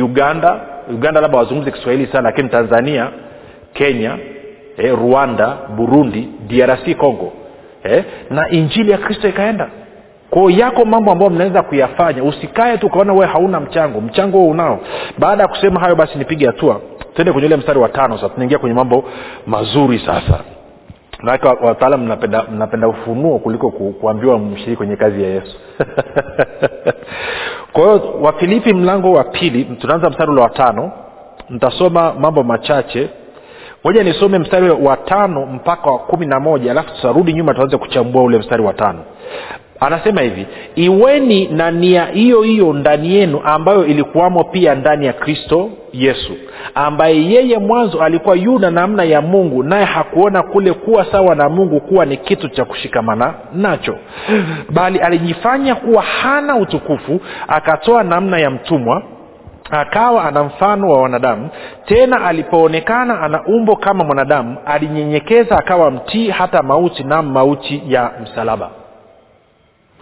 uganda 0.03 0.61
uganda 0.91 1.21
labda 1.21 1.39
wazungumzi 1.39 1.73
kiswahili 1.73 2.07
sana 2.07 2.23
lakini 2.23 2.49
tanzania 2.49 3.09
kenya 3.73 4.19
eh, 4.77 4.95
rwanda 4.99 5.57
burundi 5.77 6.29
drc 6.49 6.97
congo 6.97 7.33
eh, 7.85 8.05
na 8.31 8.51
injili 8.51 8.91
ya 8.91 8.99
kristo 8.99 9.29
ikaenda. 9.29 9.69
Kwao 10.31 10.51
yako 10.51 10.85
mambo 10.85 11.13
ambayo 11.13 11.31
mnaweza 11.31 11.63
kuyafanya. 11.63 12.25
Usikae 12.25 12.79
tu 12.79 12.87
ukaona 12.87 13.13
wewe 13.13 13.27
hauna 13.27 13.61
mchango. 13.61 14.01
Mchango 14.01 14.39
huo 14.39 14.49
unao. 14.51 14.81
Baada 15.19 15.43
ya 15.43 15.49
kusema 15.49 15.81
hayo 15.81 15.97
basi 15.97 16.19
nipige 16.19 16.47
hatua. 16.47 16.81
Tuende 17.15 17.33
kwenye 17.33 17.47
ule 17.47 17.57
mstari 17.57 17.79
wa 17.79 17.89
tano 17.89 18.17
sasa. 18.17 18.29
Tunaingia 18.29 18.59
kwenye 18.59 18.75
mambo 18.75 19.05
mazuri 19.47 19.99
sasa 19.99 20.41
manake 21.23 21.49
wataalam 21.49 22.01
mnapenda, 22.05 22.43
mnapenda 22.43 22.89
ufunuo 22.89 23.39
kuliko 23.39 23.71
ku, 23.71 23.93
kuambiwa 23.93 24.39
mshiriki 24.39 24.77
kwenye 24.77 24.97
kazi 24.97 25.23
ya 25.23 25.29
yesu. 25.29 25.57
Kwa 27.73 27.83
hiyo 27.83 28.15
wafilipi 28.21 28.75
mlango 28.75 29.13
wa 29.13 29.25
pili 29.25 29.65
tunaanza 29.65 30.11
mstari 30.11 30.31
ule 30.31 30.41
wa 30.41 30.51
tano 30.51 30.93
nitasoma 31.51 32.13
mambo 32.15 32.43
machache. 32.43 33.09
Moja 33.85 34.03
nisome 34.03 34.39
mstari 34.39 34.71
wa 34.71 34.97
tano 34.97 35.47
mpaka 35.47 35.91
wa 35.91 35.99
kumi 35.99 36.27
na 36.27 36.41
moja 36.41 36.71
alafu 36.71 36.95
tutarudi 36.95 37.33
nyuma 37.33 37.55
tuanze 37.55 37.77
kuchambua 37.77 38.23
ule 38.23 38.39
mstari 38.39 38.63
wa 38.63 38.73
tano 38.73 39.05
anasema 39.87 40.21
hivi 40.21 40.47
iweni 40.75 41.47
na 41.49 41.71
nia 41.71 42.05
hiyo 42.07 42.43
hiyo 42.43 42.73
ndani 42.73 43.15
yenu 43.15 43.41
ambayo 43.45 43.87
ilikuwamo 43.87 44.45
pia 44.45 44.75
ndani 44.75 45.07
ya 45.07 45.13
kristo 45.13 45.71
yesu 45.93 46.33
ambaye 46.75 47.25
yeye 47.31 47.59
mwanzo 47.59 48.03
alikuwa 48.03 48.37
yu 48.37 48.59
na 48.59 48.71
namna 48.71 49.05
ya 49.05 49.21
mungu 49.21 49.63
naye 49.63 49.85
hakuona 49.85 50.43
kule 50.43 50.73
kuwa 50.73 51.05
sawa 51.13 51.35
na 51.35 51.49
mungu 51.49 51.81
kuwa 51.81 52.05
ni 52.07 52.17
kitu 52.17 52.49
cha 52.49 52.65
kushikamana 52.65 53.35
nacho. 53.55 53.97
Bali 54.71 54.99
alijifanya 54.99 55.75
kuwa 55.75 56.03
hana 56.03 56.57
utukufu 56.57 57.21
akatoa 57.49 58.03
namna 58.03 58.39
ya 58.39 58.51
mtumwa 58.51 59.03
akawa 59.71 60.25
ana 60.25 60.45
mfano 60.45 60.91
wa 60.91 61.03
wanadamu. 61.03 61.49
Tena 61.87 62.25
alipoonekana 62.25 63.21
ana 63.21 63.43
umbo 63.47 63.77
kama 63.77 64.05
mwanadamu 64.05 64.57
alinyenyekeza 64.67 65.59
akawa 65.59 65.91
mtii 65.91 66.31
hata 66.31 66.63
mauti 66.63 67.05
na 67.05 67.23
mauti 67.23 67.83
ya 67.89 68.11
msalaba 68.23 68.71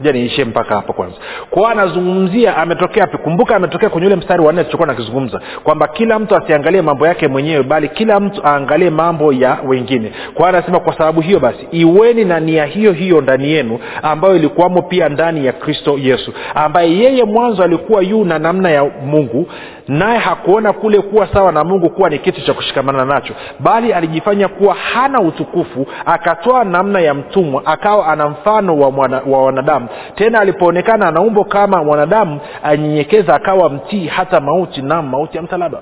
ja 0.00 0.12
niishie 0.12 0.44
mpaka 0.44 0.74
hapo 0.74 0.92
kwanza. 0.92 1.16
Kwao 1.50 1.66
anazungumzia 1.66 2.56
ametokea 2.56 3.06
kumbuka 3.06 3.56
ametokea 3.56 3.88
kwenye 3.88 4.06
ule 4.06 4.16
mstari 4.16 4.42
wanne 4.42 4.60
tulichokuwa 4.60 4.86
nakizungumza 4.86 5.40
kwamba 5.64 5.88
kila 5.88 6.18
mtu 6.18 6.36
asiangalie 6.36 6.82
mambo 6.82 7.06
yake 7.06 7.28
mwenyewe 7.28 7.62
bali 7.62 7.88
kila 7.88 8.20
mtu 8.20 8.46
aangalie 8.46 8.90
mambo 8.90 9.32
ya 9.32 9.58
wengine. 9.66 10.12
Kwao 10.34 10.48
anasema 10.48 10.80
kwa 10.80 10.98
sababu 10.98 11.20
hiyo 11.20 11.40
basi 11.40 11.66
iweni 11.70 12.24
na 12.24 12.40
nia 12.40 12.64
hiyo 12.64 12.92
hiyo 12.92 13.20
ndani 13.20 13.50
yenu 13.50 13.78
ambayo 14.02 14.36
ilikuwamo 14.36 14.82
pia 14.82 15.08
ndani 15.08 15.46
ya 15.46 15.52
kristo 15.52 15.98
yesu 15.98 16.32
ambaye 16.54 16.98
yeye 16.98 17.24
mwanzo 17.24 17.62
alikuwa 17.64 18.02
yuu 18.02 18.24
na 18.24 18.38
namna 18.38 18.70
ya 18.70 18.84
mungu 18.84 19.46
naye 19.88 20.18
hakuona 20.18 20.72
kule 20.72 21.00
kuwa 21.00 21.26
sawa 21.34 21.52
na 21.52 21.64
mungu 21.64 21.90
kuwa 21.90 22.10
ni 22.10 22.18
kitu 22.18 22.40
cha 22.44 22.54
kushikamana 22.54 23.04
nacho 23.04 23.34
bali 23.60 23.92
alijifanya 23.92 24.48
kuwa 24.48 24.74
hana 24.74 25.20
utukufu 25.20 25.86
akatoa 26.06 26.64
namna 26.64 27.00
ya 27.00 27.14
mtumwa 27.14 27.62
akawa 27.66 28.06
ana 28.06 28.28
mfano 28.28 28.78
wa, 28.78 28.90
mwana, 28.90 29.20
wa 29.26 29.44
wanadamu 29.44 29.88
tena 30.14 30.40
alipoonekana 30.40 31.08
ana 31.08 31.20
umbo 31.20 31.44
kama 31.44 31.84
mwanadamu 31.84 32.40
anyenyekeza 32.62 33.34
akawa 33.34 33.70
mtii 33.70 34.06
hata 34.06 34.40
mauti 34.40 34.82
nam 34.82 35.08
mauti 35.08 35.36
ya 35.36 35.42
msalaba. 35.42 35.80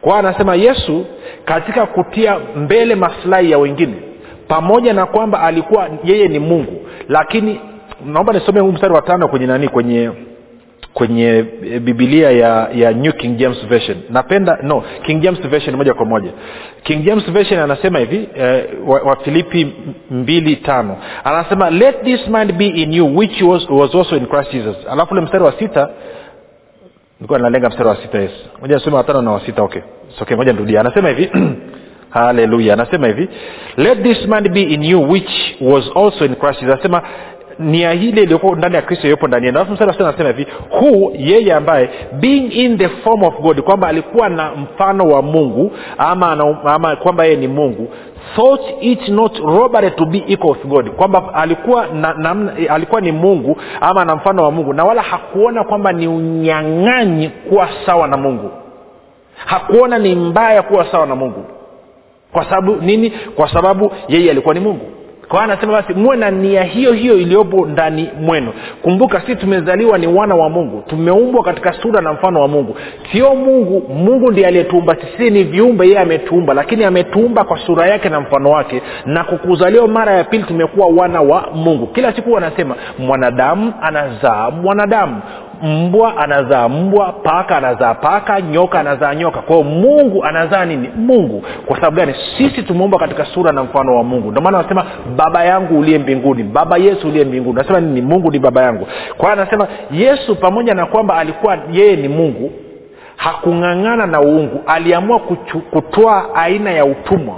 Kwa 0.00 0.18
anasema 0.18 0.54
yesu 0.54 1.06
katika 1.44 1.86
kutia 1.86 2.36
mbele 2.56 2.94
maslahi 2.94 3.50
ya 3.50 3.58
wengine 3.58 3.94
pamoja 4.48 4.92
na 4.92 5.06
kwamba 5.06 5.40
alikuwa 5.42 5.88
yeye 6.04 6.28
ni 6.28 6.38
mungu 6.38 6.86
lakini 7.08 7.60
naomba 8.06 8.32
nisome 8.32 8.60
huu 8.60 8.72
mstari 8.72 8.94
wa 8.94 9.02
tano 9.02 9.28
kwenye 9.28 9.46
nani 9.46 9.68
kwenye 9.68 10.10
kwenye 10.96 11.44
bibilia 11.80 12.30
ya 12.30 12.68
ya 12.74 12.92
new 12.92 13.12
king 13.12 13.36
james 13.36 13.66
version. 13.68 13.96
Napenda 14.10 14.58
no 14.62 14.82
king 15.02 15.20
james 15.20 15.40
version 15.40 15.76
moja 15.76 15.94
kwa 15.94 16.06
moja. 16.06 16.30
King 16.82 17.04
james 17.04 17.30
version 17.30 17.60
anasema 17.60 17.98
hivi 17.98 18.28
eh, 18.36 18.64
wa, 18.86 19.00
wa 19.00 19.18
mbili 20.10 20.56
tano. 20.56 20.96
Anasema 21.24 21.70
let 21.70 22.04
this 22.04 22.28
mind 22.28 22.52
be 22.52 22.66
in 22.66 22.92
you 22.92 23.16
which 23.16 23.42
was, 23.42 23.68
was 23.70 23.94
also 23.94 24.16
in 24.16 24.26
christ 24.26 24.52
jesus. 24.52 24.76
Alafu 24.90 25.14
ule 25.14 25.20
mstari 25.20 25.44
wa 25.44 25.52
sita 25.52 25.88
nilikuwa 27.20 27.38
nalenga 27.38 27.68
mstari 27.68 27.88
wa 27.88 27.96
sita 27.96 28.18
yesu 28.18 28.48
moja 28.60 28.74
nasema 28.74 28.96
watano 28.96 29.22
na 29.22 29.30
wasita 29.30 29.62
okay. 29.62 29.82
Okay 30.20 30.36
moja 30.36 30.52
nirudia 30.52 30.80
anasema 30.80 31.08
hivi 31.08 31.30
haleluya. 32.10 32.74
Anasema 32.74 33.06
hivi 33.06 33.28
let 33.76 34.02
this 34.02 34.28
mind 34.28 34.48
be 34.48 34.62
in 34.62 34.82
you 34.82 35.10
which 35.10 35.56
was 35.60 35.84
also 35.96 36.24
in 36.24 36.34
christ 36.34 36.60
jesus. 36.60 36.74
Anasema 36.74 37.02
nia 37.58 37.92
ile 37.92 38.22
iliyokuwa 38.22 38.56
ndani 38.56 38.74
ya 38.74 38.82
kristo 38.82 39.02
iliyopo 39.02 39.28
ndani 39.28 39.46
yenu 39.46 39.58
alafu 39.60 39.82
anasema 39.82 40.28
hivi 40.28 40.46
huu 40.70 41.12
yeye 41.18 41.54
ambaye 41.54 41.90
being 42.12 42.46
in 42.52 42.78
the 42.78 42.88
form 42.88 43.22
of 43.22 43.40
god 43.40 43.60
kwamba 43.60 43.88
alikuwa 43.88 44.28
na 44.28 44.50
mfano 44.54 45.08
wa 45.08 45.22
mungu 45.22 45.72
ama, 45.98 46.32
ana, 46.32 46.56
ama 46.64 46.96
kwamba 46.96 47.24
yeye 47.24 47.36
ni 47.36 47.48
mungu 47.48 47.88
thought 48.36 48.60
it 48.80 49.08
not 49.08 49.38
robbery 49.38 49.90
to 49.90 50.06
be 50.06 50.24
equal 50.28 50.50
with 50.50 50.66
god. 50.66 50.90
Kwamba 50.90 51.34
alikuwa 51.34 51.86
na, 51.86 52.14
na, 52.14 52.52
alikuwa 52.68 53.00
ni 53.00 53.12
mungu 53.12 53.56
ama 53.80 54.04
na 54.04 54.16
mfano 54.16 54.42
wa 54.42 54.50
mungu 54.50 54.72
na 54.72 54.84
wala 54.84 55.02
hakuona 55.02 55.64
kwamba 55.64 55.92
ni 55.92 56.08
unyang'anyi 56.08 57.28
kuwa 57.28 57.68
sawa 57.86 58.08
na 58.08 58.16
mungu. 58.16 58.50
Hakuona 59.46 59.98
ni 59.98 60.14
mbaya 60.14 60.62
kuwa 60.62 60.86
sawa 60.92 61.06
na 61.06 61.16
mungu. 61.16 61.44
Kwa 62.32 62.44
sababu 62.44 62.76
nini? 62.76 63.10
Kwa 63.10 63.52
sababu 63.52 63.92
yeye 64.08 64.30
alikuwa 64.30 64.54
ni 64.54 64.60
mungu 64.60 64.86
kwa 65.28 65.42
anasema 65.42 65.72
basi 65.72 65.94
muwe 65.94 66.16
na 66.16 66.30
nia 66.30 66.62
hiyo 66.62 66.92
hiyo 66.92 67.18
iliyopo 67.18 67.66
ndani 67.66 68.10
mwenu. 68.20 68.52
Kumbuka 68.82 69.20
sisi 69.20 69.36
tumezaliwa 69.36 69.98
ni 69.98 70.06
wana 70.06 70.34
wa 70.34 70.48
mungu. 70.50 70.82
Tumeumbwa 70.86 71.42
katika 71.44 71.72
sura 71.72 72.00
na 72.00 72.12
mfano 72.12 72.40
wa 72.40 72.48
mungu. 72.48 72.76
Sio 73.12 73.34
mungu 73.34 73.94
mungu 73.94 74.30
ndiye 74.32 74.46
aliyetuumba. 74.46 74.96
Sisi 74.96 75.30
ni 75.30 75.44
viumbe 75.44 75.86
yeye 75.86 75.98
ametuumba. 75.98 76.54
Lakini 76.54 76.84
ametuumba 76.84 77.44
kwa 77.44 77.58
sura 77.58 77.86
yake 77.86 78.08
na 78.08 78.20
mfano 78.20 78.50
wake. 78.50 78.82
Na 79.06 79.24
kukuzaliwa 79.24 79.88
mara 79.88 80.12
ya 80.12 80.24
pili 80.24 80.44
tumekuwa 80.44 80.86
wana 80.86 81.20
wa 81.20 81.48
mungu. 81.54 81.86
Kila 81.86 82.12
siku 82.12 82.32
wanasema 82.32 82.74
mwanadamu 82.98 83.72
anazaa 83.82 84.50
mwanadamu 84.50 85.20
mbwa 85.62 86.16
anazaa 86.16 86.68
mbwa 86.68 87.12
paka 87.12 87.56
anazaa 87.56 87.94
paka 87.94 88.40
nyoka 88.40 88.80
anazaa 88.80 89.14
nyoka. 89.14 89.40
Kwa 89.42 89.56
hiyo 89.56 89.68
mungu 89.68 90.24
anazaa 90.24 90.64
nini? 90.64 90.88
Mungu. 90.96 91.42
Kwa 91.66 91.76
sababu 91.76 91.96
gani? 91.96 92.14
Sisi 92.38 92.62
tumeumbwa 92.62 92.98
katika 93.00 93.24
sura 93.24 93.52
na 93.52 93.64
mfano 93.64 93.96
wa 93.96 94.04
mungu. 94.04 94.30
Ndio 94.30 94.42
maana 94.42 94.58
anasema 94.58 94.84
baba 95.16 95.44
yangu 95.44 95.78
uliye 95.78 95.98
mbinguni 95.98 96.42
baba 96.42 96.76
yesu 96.76 97.08
uliye 97.08 97.24
mbinguni. 97.24 97.58
Anasema 97.60 97.80
nini? 97.80 98.02
Mungu 98.02 98.30
ni 98.30 98.38
baba 98.38 98.62
yangu. 98.62 98.86
Kwa 99.16 99.30
hiyo 99.30 99.42
anasema 99.42 99.68
yesu 99.90 100.36
pamoja 100.36 100.74
na 100.74 100.86
kwamba 100.86 101.16
alikuwa 101.16 101.58
yeye 101.72 101.96
ni 101.96 102.08
mungu 102.08 102.52
hakung'ang'ana 103.16 104.06
na 104.06 104.20
uungu. 104.20 104.60
Aliamua 104.66 105.18
kutoa 105.70 106.34
aina 106.34 106.70
ya 106.70 106.84
utumwa. 106.84 107.36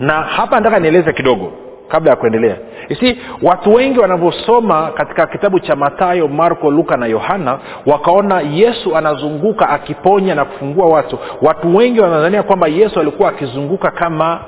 Na 0.00 0.12
hapa 0.12 0.56
nataka 0.56 0.78
nieleze 0.78 1.12
kidogo 1.12 1.52
kabla 1.88 2.10
ya 2.10 2.16
kuendelea. 2.16 2.56
Isi 2.88 3.18
watu 3.42 3.74
wengi 3.74 3.98
wanavyosoma 3.98 4.90
katika 4.94 5.26
kitabu 5.26 5.60
cha 5.60 5.76
matayo 5.76 6.28
marko 6.28 6.70
luka 6.70 6.96
na 6.96 7.06
yohana 7.06 7.58
wakaona 7.86 8.40
yesu 8.40 8.96
anazunguka 8.96 9.68
akiponya 9.68 10.34
na 10.34 10.44
kufungua 10.44 10.86
watu. 10.86 11.18
Watu 11.42 11.76
wengi 11.76 12.00
wanadhania 12.00 12.42
kwamba 12.42 12.68
yesu 12.68 13.00
alikuwa 13.00 13.28
akizunguka 13.28 13.90
kama 13.90 14.40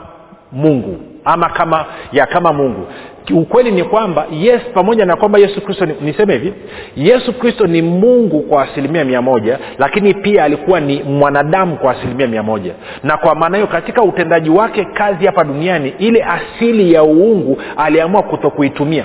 mungu 0.53 0.97
ama 1.29 1.49
kama 1.49 1.85
ya 2.13 2.27
kama 2.27 2.53
mungu. 2.53 2.87
Ukweli 3.35 3.71
ni 3.71 3.85
kwamba 3.85 4.27
yes 4.31 4.61
pamoja 4.75 5.07
na 5.07 5.17
kwamba 5.17 5.39
yesu 5.39 5.61
kristo 5.61 5.87
ni, 5.87 5.95
niseme 6.01 6.33
hivi 6.33 6.53
yesu 6.97 7.33
kristo 7.33 7.67
ni 7.67 7.83
mungu 7.83 8.41
kwa 8.41 8.63
asilimia 8.63 9.05
mia 9.05 9.23
moja 9.23 9.59
lakini 9.79 10.15
pia 10.15 10.45
alikuwa 10.45 10.81
ni 10.81 11.03
mwanadamu 11.03 11.77
kwa 11.77 11.93
asilimia 11.93 12.27
mia 12.27 12.43
moja. 12.43 12.73
Na 13.03 13.17
kwa 13.17 13.35
maana 13.35 13.57
hiyo 13.57 13.67
katika 13.67 14.03
utendaji 14.03 14.51
wake 14.51 14.85
kazi 14.85 15.27
hapa 15.27 15.45
duniani 15.45 15.95
ile 15.99 16.25
asili 16.25 16.93
ya 16.93 17.03
uungu 17.05 17.59
aliamua 17.77 18.23
kutokuitumia. 18.23 19.05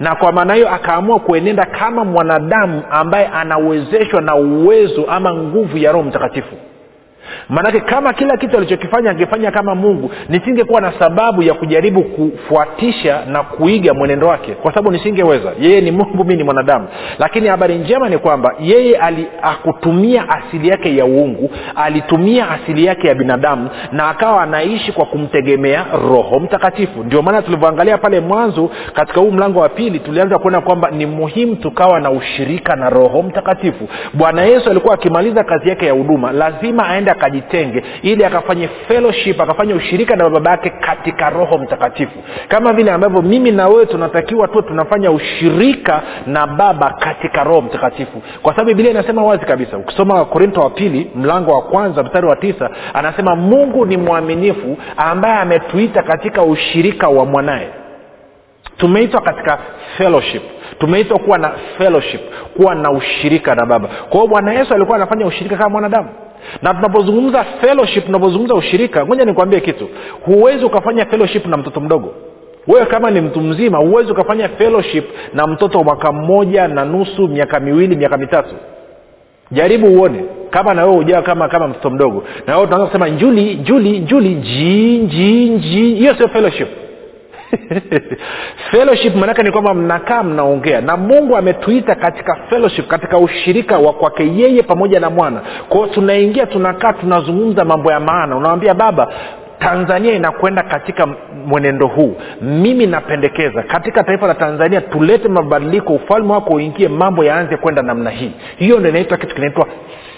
Na 0.00 0.14
kwa 0.14 0.32
maana 0.32 0.54
hiyo 0.54 0.70
akaamua 0.74 1.20
kuenenda 1.20 1.64
kama 1.66 2.04
mwanadamu 2.04 2.82
ambaye 2.90 3.26
anawezeshwa 3.26 4.20
na 4.20 4.34
uwezo 4.36 5.04
ama 5.08 5.34
nguvu 5.34 5.78
ya 5.78 5.92
roho 5.92 6.04
mtakatifu 6.04 6.54
maanake 7.48 7.80
kama 7.80 8.12
kila 8.12 8.36
kitu 8.36 8.56
alichokifanya 8.56 9.10
angefanya 9.10 9.50
kama 9.50 9.74
mungu 9.74 10.10
nisingekuwa 10.28 10.80
na 10.80 10.92
sababu 10.98 11.42
ya 11.42 11.54
kujaribu 11.54 12.02
kufuatisha 12.02 13.22
na 13.26 13.42
kuiga 13.42 13.94
mwenendo 13.94 14.26
wake 14.28 14.52
kwa 14.52 14.70
sababu 14.74 14.90
nisingeweza. 14.90 15.52
Yeye 15.60 15.80
ni 15.80 15.90
mungu 15.90 16.24
mi 16.24 16.36
ni 16.36 16.42
mwanadamu. 16.44 16.88
Lakini 17.18 17.48
habari 17.48 17.74
njema 17.74 18.08
ni 18.08 18.18
kwamba 18.18 18.54
yeye 18.60 18.96
ali, 18.96 19.26
akutumia 19.42 20.28
asili 20.28 20.68
yake 20.68 20.96
ya 20.96 21.04
uungu 21.06 21.50
alitumia 21.76 22.50
asili 22.50 22.84
yake 22.84 23.08
ya 23.08 23.14
binadamu 23.14 23.68
na 23.92 24.08
akawa 24.08 24.42
anaishi 24.42 24.92
kwa 24.92 25.06
kumtegemea 25.06 25.84
roho 26.08 26.40
mtakatifu. 26.40 27.04
Ndio 27.04 27.22
maana 27.22 27.42
tulivyoangalia 27.42 27.98
pale 27.98 28.20
mwanzo 28.20 28.70
katika 28.92 29.20
huu 29.20 29.30
mlango 29.30 29.60
wa 29.60 29.68
pili 29.68 29.98
tulianza 29.98 30.38
kuona 30.38 30.60
kwamba 30.60 30.90
ni 30.90 31.06
muhimu 31.06 31.56
tukawa 31.56 32.00
na 32.00 32.10
ushirika 32.10 32.76
na 32.76 32.90
roho 32.90 33.22
mtakatifu. 33.22 33.88
Bwana 34.14 34.42
yesu 34.42 34.70
alikuwa 34.70 34.94
akimaliza 34.94 35.44
kazi 35.44 35.68
yake 35.68 35.86
ya 35.86 35.92
huduma 35.92 36.32
lazima 36.32 36.88
aende 36.88 37.10
akajitenge 37.16 37.82
ili 38.02 38.24
akafanye 38.24 38.68
fellowship 38.68 39.40
akafanye 39.40 39.74
ushirika 39.74 40.16
na 40.16 40.30
baba 40.30 40.50
yake 40.50 40.70
katika 40.70 41.30
roho 41.30 41.58
mtakatifu. 41.58 42.18
Kama 42.48 42.72
vile 42.72 42.90
ambavyo 42.92 43.22
mimi 43.22 43.50
na 43.50 43.68
wewe 43.68 43.86
tunatakiwa 43.86 44.48
tuwe 44.48 44.62
tunafanya 44.62 45.10
ushirika 45.10 46.02
na 46.26 46.46
baba 46.46 46.90
katika 46.90 47.44
roho 47.44 47.60
mtakatifu. 47.60 48.22
Kwa 48.42 48.52
sababu 48.52 48.68
biblia 48.68 48.90
inasema 48.90 49.24
wazi 49.24 49.46
kabisa 49.46 49.76
ukisoma 49.76 50.24
korinto 50.24 50.60
wa 50.60 50.70
pili 50.70 51.10
mlango 51.14 51.50
wa 51.52 51.62
kwanza 51.62 52.02
mstari 52.02 52.26
wa 52.26 52.36
tisa 52.36 52.70
anasema 52.94 53.36
mungu 53.36 53.86
ni 53.86 53.96
mwaminifu 53.96 54.76
ambaye 54.96 55.34
ametuita 55.38 56.02
katika 56.02 56.42
ushirika 56.42 57.08
wa 57.08 57.24
mwanaye. 57.24 57.68
Tumeitwa 58.76 59.20
katika 59.20 59.58
fellowship. 59.98 60.42
Tumeitwa 60.78 61.18
kuwa 61.18 61.38
na 61.38 61.52
fellowship 61.78 62.20
kuwa 62.56 62.74
na 62.74 62.90
ushirika 62.90 63.54
na 63.54 63.66
baba. 63.66 63.88
Kwa 63.88 64.12
hiyo 64.12 64.26
bwana 64.26 64.52
yesu 64.52 64.74
alikuwa 64.74 64.96
anafanya 64.96 65.26
ushirika 65.26 65.56
kama 65.56 65.68
mwanadamu 65.70 66.08
na 66.62 66.74
tunapozungumza 66.74 67.44
fellowship 67.44 68.06
tunapozungumza 68.06 68.54
ushirika 68.54 69.06
ngoja 69.06 69.24
nikwambie 69.24 69.60
kitu. 69.60 69.88
Huwezi 70.24 70.64
ukafanya 70.64 71.06
fellowship 71.06 71.46
na 71.46 71.56
mtoto 71.56 71.80
mdogo. 71.80 72.14
Wewe 72.66 72.86
kama 72.86 73.10
ni 73.10 73.20
mtu 73.20 73.40
mzima 73.40 73.78
huwezi 73.78 74.12
ukafanya 74.12 74.48
fellowship 74.48 75.04
na 75.34 75.46
mtoto 75.46 75.84
mwaka 75.84 76.12
mmoja 76.12 76.68
na 76.68 76.84
nusu 76.84 77.28
miaka 77.28 77.60
miwili 77.60 77.96
miaka 77.96 78.16
mitatu. 78.16 78.54
Jaribu 79.50 79.86
uone 79.86 80.24
kama 80.50 80.74
na 80.74 80.84
wewe 80.86 80.96
ujaa 80.98 81.22
kama 81.22 81.48
kama 81.48 81.68
mtoto 81.68 81.90
mdogo. 81.90 82.24
Na 82.46 82.54
wewe 82.54 82.66
tunaanza 82.66 82.86
kusema 82.86 83.08
njuli 83.08 83.54
njuli 83.54 83.98
njuli 83.98 84.34
ji 84.34 84.98
nji 84.98 85.48
nji 85.50 85.94
hiyo 85.94 86.14
sio 86.14 86.28
fellowship 86.28 86.68
fellowship 88.70 89.14
maanake 89.14 89.42
ni 89.42 89.50
kwamba 89.52 89.74
mnakaa 89.74 90.22
mnaongea. 90.22 90.80
Na 90.80 90.96
mungu 90.96 91.36
ametuita 91.36 91.94
katika 91.94 92.36
fellowship 92.50 92.86
katika 92.88 93.18
ushirika 93.18 93.78
wa 93.78 93.92
kwake 93.92 94.32
yeye 94.36 94.62
pamoja 94.62 95.00
na 95.00 95.10
mwana. 95.10 95.40
Kwao 95.68 95.86
tunaingia 95.86 96.46
tunakaa 96.46 96.92
tunazungumza 96.92 97.64
mambo 97.64 97.92
ya 97.92 98.00
maana. 98.00 98.36
Unawambia 98.36 98.74
baba 98.74 99.08
tanzania 99.58 100.12
inakwenda 100.14 100.62
katika 100.62 101.06
mwenendo 101.46 101.86
huu. 101.86 102.16
Mimi 102.40 102.86
napendekeza 102.86 103.62
katika 103.62 104.04
taifa 104.04 104.26
la 104.26 104.34
tanzania 104.34 104.80
tulete 104.80 105.28
mabadiliko 105.28 105.92
ufalme 105.92 106.32
wako 106.32 106.54
uingie 106.54 106.88
mambo 106.88 107.24
yaanze 107.24 107.56
kwenda 107.56 107.82
namna 107.82 108.10
hii. 108.10 108.32
Hiyo 108.56 108.80
ndo 108.80 108.88
inaitwa 108.88 109.16
kitu 109.18 109.34
kinaitwa 109.34 109.66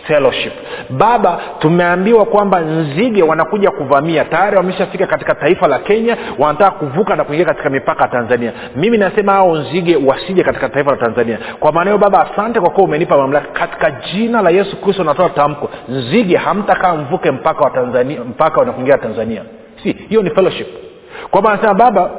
fellowship. 0.08 0.52
Baba 0.90 1.40
tumeambiwa 1.58 2.24
kwamba 2.26 2.60
nzige 2.60 3.22
wanakuja 3.22 3.70
kuvamia. 3.70 4.24
Tayari 4.24 4.56
wameshafika 4.56 5.06
katika 5.06 5.34
taifa 5.34 5.68
la 5.68 5.78
kenya 5.78 6.16
wanataka 6.38 6.70
kuvuka 6.70 7.16
na 7.16 7.24
kuingia 7.24 7.46
katika 7.46 7.70
mipaka 7.70 8.02
ya 8.04 8.08
tanzania. 8.10 8.52
Mimi 8.76 8.98
nasema 8.98 9.32
hao 9.32 9.56
nzige 9.56 9.96
wasije 9.96 10.42
katika 10.44 10.68
taifa 10.68 10.90
la 10.90 10.96
tanzania. 10.96 11.38
Kwa 11.60 11.72
maana 11.72 11.90
hiyo 11.90 11.98
baba 11.98 12.30
asante 12.32 12.60
kwa 12.60 12.70
kuwa 12.70 12.84
umenipa 12.86 13.16
mamlaka. 13.18 13.48
Katika 13.52 13.90
jina 13.90 14.42
la 14.42 14.50
yesu 14.50 14.80
kristo 14.80 15.04
natoa 15.04 15.28
tamko. 15.28 15.70
Nzige 15.88 16.36
hamtakaa 16.36 16.94
mvuke 16.94 17.30
mpaka 17.30 17.64
wa 17.64 17.70
tanzania 17.70 18.20
mpaka 18.24 18.60
wanakuingia 18.60 18.98
tanzania. 18.98 19.42
Si 19.82 19.92
hiyo 19.92 20.22
ni 20.22 20.30
fellowship. 20.30 20.66
Kwamba 21.30 21.50
anasema 21.52 21.74
baba 21.74 22.10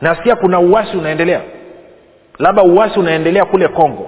nasikia 0.00 0.36
kuna 0.36 0.58
uwasi 0.60 0.96
unaendelea. 0.96 1.40
Labda 2.38 2.62
uwasi 2.62 3.00
unaendelea 3.00 3.44
kule 3.44 3.68
congo 3.68 4.06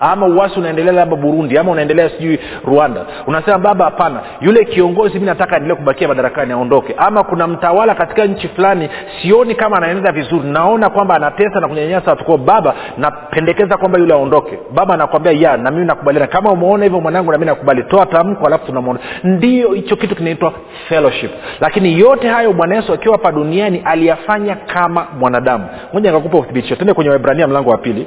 ama 0.00 0.26
uwasi 0.26 0.58
unaendelea 0.60 0.92
labda 0.92 1.16
burundi 1.16 1.58
ama 1.58 1.70
unaendelea 1.70 2.10
sijui 2.10 2.38
rwanda. 2.64 3.04
Unasema 3.26 3.58
baba 3.58 3.84
hapana. 3.84 4.20
Yule 4.40 4.64
kiongozi 4.64 5.18
mi 5.18 5.26
nataka 5.26 5.54
aendelee 5.56 5.74
kubakia 5.74 6.08
madarakani 6.08 6.52
aondoke. 6.52 6.94
Ama 6.98 7.24
kuna 7.24 7.46
mtawala 7.46 7.94
katika 7.94 8.24
nchi 8.24 8.48
fulani 8.48 8.88
sioni 9.22 9.54
kama 9.54 9.76
anaendelea 9.76 10.12
vizuri. 10.12 10.48
Naona 10.48 10.90
kwamba 10.90 11.14
anatesa 11.14 11.60
na 11.60 11.68
kunyanyasa 11.68 12.10
watu. 12.10 12.24
Kwao 12.24 12.38
baba 12.38 12.74
napendekeza 12.98 13.76
kwamba 13.76 13.98
yule 13.98 14.14
aondoke. 14.14 14.58
Baba 14.74 14.94
anakwambia 14.94 15.32
ya 15.32 15.56
na 15.56 15.70
mimi 15.70 15.86
nakubaliana. 15.86 16.26
Kama 16.26 16.50
umeona 16.52 16.84
hivyo 16.84 17.00
mwanangu 17.00 17.32
nami 17.32 17.46
nakubali. 17.46 17.82
Toa 17.82 18.06
tamko 18.06 18.46
alafu 18.46 18.66
tunamwona 18.66 19.00
ndio 19.24 19.72
hicho 19.72 19.96
kitu 19.96 20.16
kinaitwa 20.16 20.52
fellowship. 20.88 21.30
Lakini 21.60 21.98
yote 22.00 22.28
hayo 22.28 22.52
bwana 22.52 22.74
yesu 22.76 22.92
akiwa 22.92 23.14
hapa 23.16 23.32
duniani 23.32 23.82
aliyafanya 23.84 24.54
kama 24.56 25.06
mwanadamu. 25.18 25.64
Moja 25.92 26.10
nikakupa 26.10 26.38
uthibitisho. 26.38 26.76
Tende 26.76 26.94
kwenye 26.94 27.10
waibrania 27.10 27.46
mlango 27.48 27.70
wa 27.70 27.78
pili 27.78 28.06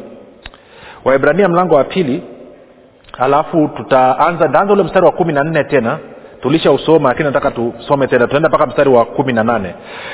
waibrania 1.06 1.50
mlango 1.50 1.76
wa 1.76 1.84
pili 1.84 2.24
alafu 3.20 3.68
tutaanza 3.78 4.48
ntaanza 4.48 4.74
ule 4.74 4.84
mstari 4.84 5.06
wa 5.06 5.12
kumi 5.12 5.34
na 5.34 5.44
nne 5.44 5.64
tena 5.64 6.00
tulishausoma 6.44 7.10
lakini 7.10 7.26
nataka 7.26 7.52
tusome 7.52 8.08
tena 8.08 8.28
tunaenda 8.28 8.50
mpaka 8.50 8.66
mstari 8.66 8.90
wa 8.90 9.06
kumi 9.06 9.34
na 9.34 9.44
nane. 9.44 9.74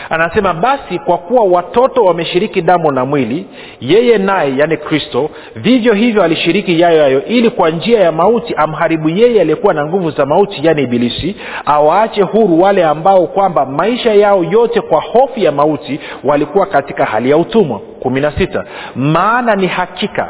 Anasema 0.09 0.53
basi 0.53 0.99
kwa 0.99 1.17
kuwa 1.17 1.43
watoto 1.43 2.03
wameshiriki 2.03 2.61
damu 2.61 2.91
na 2.91 3.05
mwili 3.05 3.47
yeye 3.81 4.17
naye 4.17 4.57
yaani 4.57 4.77
kristo 4.77 5.29
vivyo 5.55 5.93
hivyo 5.93 6.23
alishiriki 6.23 6.79
yayo 6.81 6.97
yayo 6.97 7.25
ili 7.25 7.49
kwa 7.49 7.69
njia 7.69 7.99
ya 7.99 8.11
mauti 8.11 8.53
amharibu 8.55 9.09
yeye 9.09 9.41
aliyekuwa 9.41 9.73
na 9.73 9.85
nguvu 9.85 10.11
za 10.11 10.25
mauti 10.25 10.67
yaani 10.67 10.81
ibilisi 10.81 11.35
awaache 11.65 12.21
huru 12.21 12.61
wale 12.61 12.85
ambao 12.85 13.27
kwamba 13.27 13.65
maisha 13.65 14.13
yao 14.13 14.43
yote 14.43 14.81
kwa 14.81 15.01
hofu 15.01 15.39
ya 15.39 15.51
mauti 15.51 15.99
walikuwa 16.23 16.65
katika 16.65 17.05
hali 17.05 17.29
ya 17.29 17.37
utumwa. 17.37 17.79
Kumi 17.79 18.21
na 18.21 18.31
sita. 18.31 18.65
Maana 18.95 19.55
ni 19.55 19.67
hakika 19.67 20.29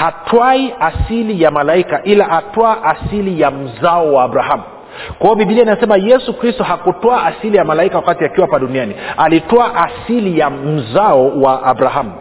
hatwai 0.00 0.74
asili 0.80 1.42
ya 1.42 1.50
malaika 1.50 2.02
ila 2.04 2.30
atwaa 2.30 2.76
asili 2.82 3.40
ya 3.40 3.50
mzao 3.50 4.12
wa 4.12 4.24
abrahamu. 4.24 4.62
Kwao 5.18 5.34
bibilia 5.34 5.62
inasema 5.62 5.96
yesu 5.96 6.34
kristo 6.34 6.64
hakutoa 6.64 7.24
asili 7.26 7.56
ya 7.56 7.64
malaika 7.64 7.96
wakati 7.96 8.24
akiwa 8.24 8.46
hapa 8.46 8.58
duniani. 8.58 8.94
Alitoa 9.16 9.74
asili 9.74 10.38
ya 10.38 10.50
mzao 10.50 11.28
wa 11.40 11.62
abrahamu. 11.62 12.12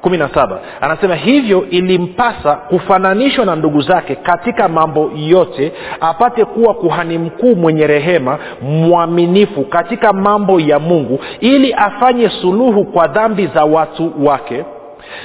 Kumi 0.00 0.16
na 0.18 0.28
saba. 0.28 0.60
Anasema 0.80 1.14
hivyo 1.14 1.66
ilimpasa 1.70 2.54
kufananishwa 2.54 3.44
na 3.44 3.56
ndugu 3.56 3.80
zake 3.80 4.14
katika 4.14 4.68
mambo 4.68 5.10
yote 5.16 5.72
apate 6.00 6.44
kuwa 6.44 6.74
kuhani 6.74 7.18
mkuu 7.18 7.54
mwenye 7.54 7.86
rehema 7.86 8.38
mwaminifu 8.62 9.64
katika 9.64 10.12
mambo 10.12 10.60
ya 10.60 10.78
mungu 10.78 11.20
ili 11.40 11.72
afanye 11.74 12.28
suluhu 12.28 12.84
kwa 12.84 13.06
dhambi 13.06 13.46
za 13.54 13.64
watu 13.64 14.12
wake 14.26 14.64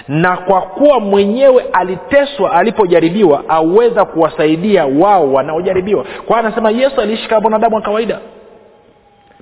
na 0.07 0.37
kwa 0.37 0.61
kuwa 0.61 0.99
mwenyewe 0.99 1.65
aliteswa 1.73 2.51
alipojaribiwa 2.51 3.43
auweza 3.49 4.05
kuwasaidia 4.05 4.85
wao 4.85 5.33
wanaojaribiwa. 5.33 6.05
Kwa 6.25 6.37
anasema 6.39 6.69
yesu 6.71 7.01
aliishi 7.01 7.29
kama 7.29 7.41
mwanadamu 7.41 7.75
wa 7.75 7.81
kawaida. 7.81 8.19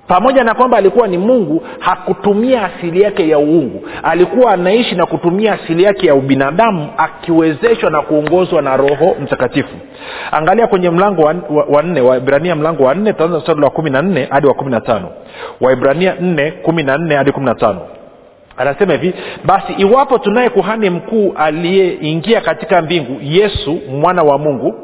Pamoja 0.08 0.44
na 0.44 0.54
kwamba 0.54 0.76
alikuwa 0.78 1.08
ni 1.08 1.18
mungu 1.18 1.62
hakutumia 1.78 2.64
asili 2.64 3.00
yake 3.02 3.28
ya 3.28 3.38
uungu. 3.38 3.88
Alikuwa 4.02 4.52
anaishi 4.52 4.94
na 4.94 5.06
kutumia 5.06 5.52
asili 5.52 5.82
yake 5.82 6.06
ya 6.06 6.14
ubinadamu 6.14 6.88
akiwezeshwa 6.96 7.90
na 7.90 8.02
kuongozwa 8.02 8.62
na 8.62 8.76
roho 8.76 9.16
mtakatifu. 9.22 9.76
Angalia 10.32 10.66
kwenye 10.66 10.90
mlango 10.90 11.22
wa, 11.68 11.82
nne 11.82 12.00
waibrania 12.00 12.56
mlango 12.56 12.82
wa 12.84 12.94
nne 12.94 13.12
tutaanza 13.12 13.38
mstari 13.38 13.60
wa 13.62 13.70
kumi 13.70 13.90
na 13.90 14.02
nne 14.02 14.28
hadi 14.30 14.46
wa 14.46 14.54
kumi 14.54 14.70
na 14.70 14.80
tano. 14.80 15.08
Waibrania 15.60 16.14
nne 16.20 16.50
kumi 16.50 16.82
na 16.82 16.98
nne 16.98 17.14
hadi 17.14 17.32
kumi 17.32 17.46
na 17.46 17.54
tano 17.54 17.80
anasema 18.60 18.92
hivi 18.92 19.14
basi 19.44 19.72
iwapo 19.72 20.18
tunaye 20.18 20.48
kuhani 20.50 20.90
mkuu 20.90 21.32
aliyeingia 21.36 22.40
katika 22.40 22.82
mbingu 22.82 23.18
yesu 23.22 23.78
mwana 23.90 24.22
wa 24.22 24.38
mungu 24.38 24.74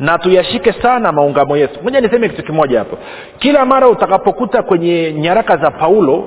na 0.00 0.18
tuyashike 0.18 0.72
sana 0.72 1.12
maungamo 1.12 1.56
yetu. 1.56 1.80
Moja 1.82 2.00
niseme 2.00 2.28
kitu 2.28 2.42
kimoja 2.42 2.78
hapo. 2.78 2.98
Kila 3.38 3.64
mara 3.64 3.88
utakapokuta 3.88 4.62
kwenye 4.62 5.12
nyaraka 5.12 5.56
za 5.56 5.70
paulo 5.70 6.24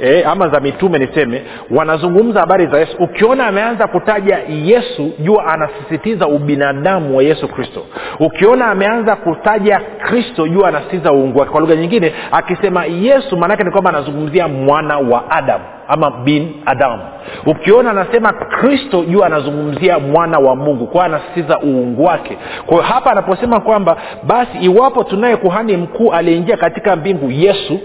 E, 0.00 0.22
ama 0.24 0.48
za 0.48 0.60
mitume 0.60 0.98
niseme 0.98 1.42
wanazungumza 1.70 2.40
habari 2.40 2.66
za 2.66 2.78
yesu. 2.78 2.96
Ukiona 2.98 3.46
ameanza 3.46 3.86
kutaja 3.86 4.38
yesu 4.48 5.10
jua 5.18 5.46
anasisitiza 5.46 6.26
ubinadamu 6.28 7.16
wa 7.16 7.22
yesu 7.22 7.48
kristo. 7.48 7.86
Ukiona 8.20 8.66
ameanza 8.66 9.16
kutaja 9.16 9.80
kristo 9.98 10.48
jua 10.48 10.68
anasisitiza 10.68 11.12
uungu 11.12 11.38
wake. 11.38 11.50
Kwa 11.50 11.60
lugha 11.60 11.76
nyingine 11.76 12.12
akisema 12.32 12.84
yesu 12.84 13.36
maanake 13.36 13.64
ni 13.64 13.70
kwamba 13.70 13.90
anazungumzia 13.90 14.48
mwana 14.48 14.98
wa 14.98 15.30
adamu 15.30 15.64
ama 15.88 16.10
bin 16.10 16.52
adamu. 16.66 17.02
Ukiona 17.46 17.90
anasema 17.90 18.32
kristo 18.32 19.04
jua 19.04 19.26
anazungumzia 19.26 19.98
mwana 19.98 20.38
wa 20.38 20.56
mungu. 20.56 20.86
Kwao 20.86 21.04
anasisitiza 21.04 21.58
uungu 21.60 22.04
wake. 22.04 22.38
Kwa 22.66 22.76
hiyo 22.76 22.82
hapa 22.94 23.10
anaposema 23.10 23.60
kwamba 23.60 23.96
basi 24.22 24.58
iwapo 24.60 25.04
tunaye 25.04 25.36
kuhani 25.36 25.76
mkuu 25.76 26.12
aliyeingia 26.12 26.56
katika 26.56 26.96
mbingu 26.96 27.30
yesu 27.30 27.80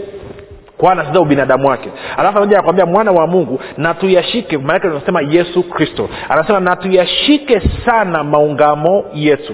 kwa 0.80 1.22
ubinadamu 1.22 1.68
wake. 1.68 1.90
Alafu 2.18 2.38
anakuja 2.38 2.56
anakwambia 2.58 2.86
mwana 2.86 3.12
wa 3.12 3.28
mungu 3.28 3.60
na 3.78 3.94
tuyashike 3.94 4.58
maanake 4.58 4.88
anasema 4.88 5.22
yesu 5.22 5.64
kristo. 5.64 6.10
Anasema 6.30 6.60
na 6.60 6.76
tuyashike 6.76 7.62
sana 7.86 8.24
maungamo 8.24 9.06
yetu. 9.14 9.54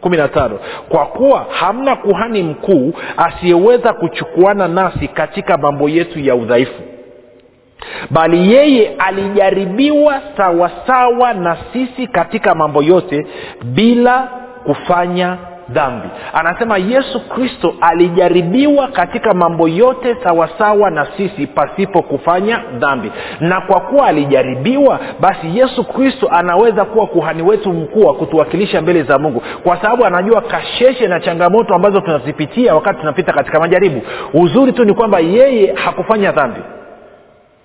Kumi 0.00 0.16
na 0.16 0.28
tano. 0.28 0.58
Kwa 0.88 1.06
kuwa 1.06 1.46
hamna 1.50 1.96
kuhani 1.96 2.42
mkuu 2.42 2.94
asiyeweza 3.16 3.92
kuchukuana 3.92 4.68
nasi 4.68 5.08
katika 5.08 5.56
mambo 5.58 5.88
yetu 5.88 6.20
ya 6.20 6.34
udhaifu 6.34 6.82
bali 8.10 8.52
yeye 8.54 8.94
alijaribiwa 8.98 10.20
sawasawa 10.36 11.34
na 11.34 11.56
sisi 11.72 12.06
katika 12.06 12.54
mambo 12.54 12.82
yote 12.82 13.26
bila 13.64 14.28
kufanya 14.64 15.36
dhambi. 15.68 16.08
Anasema 16.32 16.78
yesu 16.78 17.28
kristo 17.28 17.74
alijaribiwa 17.80 18.88
katika 18.88 19.34
mambo 19.34 19.68
yote 19.68 20.16
sawasawa 20.24 20.90
na 20.90 21.06
sisi 21.16 21.46
pasipo 21.46 22.02
kufanya 22.02 22.62
dhambi. 22.78 23.12
Na 23.40 23.60
kwa 23.60 23.80
kuwa 23.80 24.06
alijaribiwa 24.06 24.98
basi 25.20 25.58
yesu 25.58 25.84
kristo 25.84 26.28
anaweza 26.32 26.84
kuwa 26.84 27.06
kuhani 27.06 27.42
wetu 27.42 27.72
mkuu 27.72 28.00
wa 28.06 28.14
kutuwakilisha 28.14 28.80
mbele 28.80 29.02
za 29.02 29.18
mungu. 29.18 29.42
Kwa 29.64 29.76
sababu 29.82 30.04
anajua 30.04 30.40
kasheshe 30.40 31.08
na 31.08 31.20
changamoto 31.20 31.74
ambazo 31.74 32.00
tunazipitia 32.00 32.74
wakati 32.74 33.00
tunapita 33.00 33.32
katika 33.32 33.60
majaribu. 33.60 34.02
Uzuri 34.34 34.72
tu 34.72 34.84
ni 34.84 34.94
kwamba 34.94 35.18
yeye 35.20 35.72
hakufanya 35.74 36.32
dhambi 36.32 36.60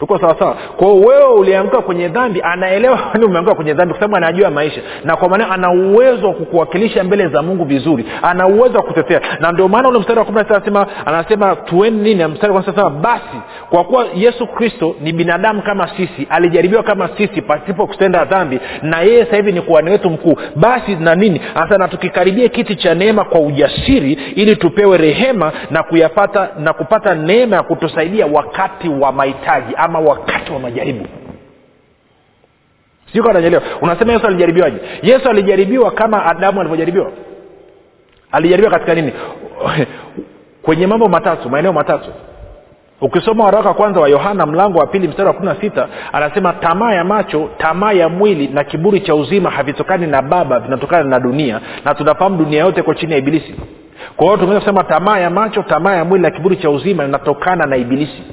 tuko 0.01 0.19
sawasawa 0.19 0.53
kwao 0.77 0.99
wewe 0.99 1.25
ulianguka 1.33 1.81
kwenye 1.81 2.07
dhambi 2.07 2.41
anaelewa 2.43 2.99
ni 3.19 3.25
umeanguka 3.25 3.55
kwenye 3.55 3.73
dhambi 3.73 3.93
kwa 3.93 4.01
sababu 4.01 4.17
anajua 4.17 4.49
maisha. 4.49 4.81
Na 5.03 5.15
kwa 5.15 5.29
maana 5.29 5.49
ana 5.51 5.71
uwezo 5.71 6.27
wa 6.27 6.33
kukuwakilisha 6.33 7.03
mbele 7.03 7.27
za 7.27 7.41
mungu 7.41 7.65
vizuri. 7.65 8.05
Ana 8.21 8.47
uwezo 8.47 8.77
wa 8.77 8.83
kutetea. 8.83 9.21
Na 9.39 9.51
ndio 9.51 9.67
maana 9.67 9.89
ule 9.89 9.99
mstari 9.99 10.19
wa 10.19 10.25
kumi 10.25 10.41
na 10.71 10.87
anasema 11.05 11.55
tueni 11.55 12.01
nini? 12.01 12.25
Mstari 12.25 12.53
wa 12.53 12.89
basi 12.89 13.37
kwa 13.69 13.83
kuwa 13.83 14.05
yesu 14.15 14.47
kristo 14.47 14.95
ni 15.01 15.13
binadamu 15.13 15.61
kama 15.61 15.87
sisi 15.87 16.27
alijaribiwa 16.29 16.83
kama 16.83 17.09
sisi 17.17 17.41
pasipo 17.41 17.87
kutenda 17.87 18.25
dhambi 18.25 18.59
na 18.81 19.01
yeye 19.01 19.25
sasa 19.25 19.35
hivi 19.35 19.51
ni 19.51 19.61
kuhani 19.61 19.91
wetu 19.91 20.09
mkuu 20.09 20.35
basi 20.55 20.95
na 20.95 21.15
nini? 21.15 21.41
Hasa 21.53 21.77
na 21.77 21.87
tukikaribia 21.87 22.49
kiti 22.49 22.75
cha 22.75 22.95
neema 22.95 23.23
kwa 23.23 23.39
ujasiri 23.39 24.13
ili 24.35 24.55
tupewe 24.55 24.97
rehema 24.97 25.51
na 25.71 25.83
kuyapata 25.83 26.49
na 26.59 26.73
kupata 26.73 27.15
neema 27.15 27.55
ya 27.55 27.63
kutusaidia 27.63 28.25
wakati 28.25 28.89
wa 28.89 29.11
mahitaji 29.11 29.73
ama 29.91 29.99
wakati 30.10 30.51
wa 30.51 30.60
majaribu. 30.60 31.06
Siko 33.13 33.30
ananyelewa 33.30 33.63
unasema 33.82 34.13
yesu 34.13 34.27
alijaribiwaje? 34.27 34.77
Yesu 35.04 35.30
alijaribiwa 35.30 35.91
kama 35.91 36.25
adamu 36.25 36.60
alivyojaribiwa. 36.60 37.12
Alijaribiwa 38.32 38.71
katika 38.71 38.95
nini? 38.95 39.13
Kwenye 40.65 40.88
mambo 40.88 41.08
matatu 41.08 41.49
maeneo 41.49 41.73
matatu. 41.73 42.10
Ukisoma 43.01 43.43
waraka 43.43 43.73
kwanza 43.73 43.99
wa 43.99 44.10
yohana 44.10 44.45
mlango 44.45 44.80
wa 44.80 44.88
pili 44.88 45.08
mstari 45.08 45.27
wa 45.27 45.34
kumi 45.34 45.45
na 45.47 45.56
sita 45.62 45.88
anasema 46.13 46.54
tamaa 46.54 46.93
ya 46.93 47.04
macho 47.04 47.49
tamaa 47.58 47.91
ya 47.91 48.10
mwili 48.10 48.47
na 48.47 48.63
kiburi 48.63 48.99
cha 49.01 49.15
uzima 49.15 49.49
havitokani 49.49 50.08
na 50.08 50.21
baba 50.21 50.60
vinatokana 50.60 51.04
na 51.04 51.19
dunia 51.19 51.62
na 51.86 51.95
tunafahamu 51.95 52.38
dunia 52.38 52.60
yote 52.60 52.80
iko 52.80 52.93
chini 52.93 53.12
ya 53.12 53.17
ibilisi. 53.17 53.56
Kwa 54.15 54.25
hiyo 54.25 54.38
tunaweza 54.38 54.60
kusema 54.60 54.84
tamaa 54.84 55.19
ya 55.19 55.30
macho 55.30 55.63
tamaa 55.63 55.95
ya 55.95 56.06
mwili 56.06 56.23
na 56.23 56.32
kiburi 56.32 56.58
cha 56.58 56.69
uzima 56.69 57.06
inatokana 57.06 57.65
na 57.65 57.77
ibilisi 57.77 58.23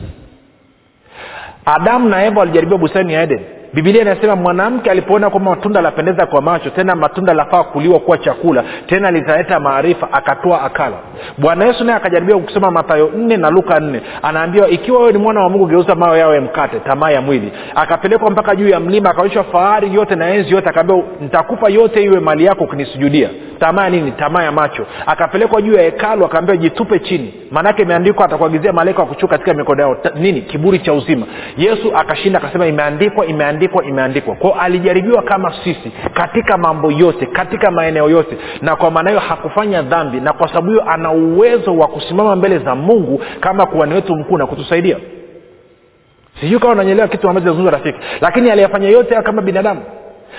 adamu 1.74 2.08
na 2.08 2.24
eva 2.24 2.40
walijaribiwa 2.40 2.78
bustani 2.78 3.12
ya 3.12 3.22
eden 3.22 3.40
bibilia 3.74 4.02
inasema 4.02 4.36
mwanamke 4.36 4.90
alipoona 4.90 5.30
kwamba 5.30 5.50
matunda 5.50 5.80
lapendeza 5.80 6.26
kwa 6.26 6.42
macho 6.42 6.70
tena 6.70 6.94
matunda 6.96 7.34
lafaa 7.34 7.64
kuliwa 7.64 8.00
kuwa 8.00 8.18
chakula 8.18 8.64
tena 8.86 9.10
litaleta 9.10 9.60
maarifa 9.60 10.12
akatoa 10.12 10.62
akala. 10.62 10.96
Bwana 11.38 11.64
yesu 11.64 11.84
naye 11.84 11.96
akajaribiwa 11.98 12.38
kusema 12.40 12.70
matayo 12.70 13.10
nne 13.16 13.36
na 13.36 13.50
luka 13.50 13.80
nne. 13.80 14.00
Anaambiwa 14.22 14.68
ikiwa 14.68 14.98
wewe 15.00 15.12
ni 15.12 15.18
mwana 15.18 15.40
wa 15.40 15.48
mungu 15.50 15.66
geuza 15.66 15.94
mayo 15.94 16.16
yawe 16.16 16.40
mkate 16.40 16.78
tamaa 16.80 17.10
ya 17.10 17.20
mwili. 17.20 17.52
Akapelekwa 17.74 18.30
mpaka 18.30 18.56
juu 18.56 18.68
ya 18.68 18.80
mlima 18.80 19.10
akaonyeshwa 19.10 19.44
fahari 19.44 19.94
yote 19.94 20.14
na 20.16 20.30
enzi 20.34 20.54
yote 20.54 20.68
akaambiwa 20.68 21.02
nitakupa 21.20 21.68
yote 21.68 22.02
iwe 22.02 22.20
mali 22.20 22.44
yako 22.44 22.64
ukinisujudia. 22.64 23.30
Tamaa 23.58 23.88
nini? 23.90 24.12
Tamaa 24.12 24.42
ya 24.42 24.52
macho. 24.52 24.86
Akapelekwa 25.06 25.62
juu 25.62 25.74
ya 25.74 25.82
hekalu 25.82 26.24
akaambiwa 26.24 26.56
jitupe 26.56 26.98
chini. 26.98 27.34
Maanake 27.50 27.82
imeandikwa 27.82 28.24
atakuagizia 28.24 28.72
malaika 28.72 29.00
wa 29.02 29.06
kuchuka 29.08 29.38
katika 29.38 29.54
mikono 29.54 29.82
yao 29.82 29.96
nini? 30.14 30.40
Kiburi 30.42 30.78
cha 30.78 30.92
uzima. 30.92 31.26
Yesu 31.56 31.92
akashinda 31.96 32.38
akasema 32.38 32.66
imeandikwa 32.66 33.26
imeandikwa 33.26 33.57
imeandikwa 33.84 34.34
kwao 34.34 34.54
alijaribiwa 34.60 35.22
kama 35.22 35.54
sisi 35.64 35.92
katika 36.14 36.58
mambo 36.58 36.92
yote 36.92 37.26
katika 37.26 37.70
maeneo 37.70 38.10
yote 38.10 38.36
na 38.62 38.76
kwa 38.76 38.90
maana 38.90 39.10
hiyo 39.10 39.20
hakufanya 39.20 39.82
dhambi 39.82 40.20
na 40.20 40.32
kwa 40.32 40.48
sababu 40.48 40.68
hiyo 40.70 40.84
ana 40.90 41.10
uwezo 41.12 41.76
wa 41.76 41.88
kusimama 41.88 42.36
mbele 42.36 42.58
za 42.58 42.74
mungu 42.74 43.22
kama 43.40 43.66
kuhani 43.66 43.94
wetu 43.94 44.16
mkuu 44.16 44.38
na 44.38 44.46
kutusaidia. 44.46 44.96
Sijui 46.40 46.58
kama 46.60 46.72
unanyelewa 46.72 47.08
kitu 47.08 47.28
ambacho 47.28 47.46
nazungumza 47.46 47.78
rafiki 47.78 47.98
lakini 48.20 48.50
aliyafanya 48.50 48.88
yote 48.88 49.10
hayo 49.10 49.22
kama 49.22 49.42
binadamu. 49.42 49.80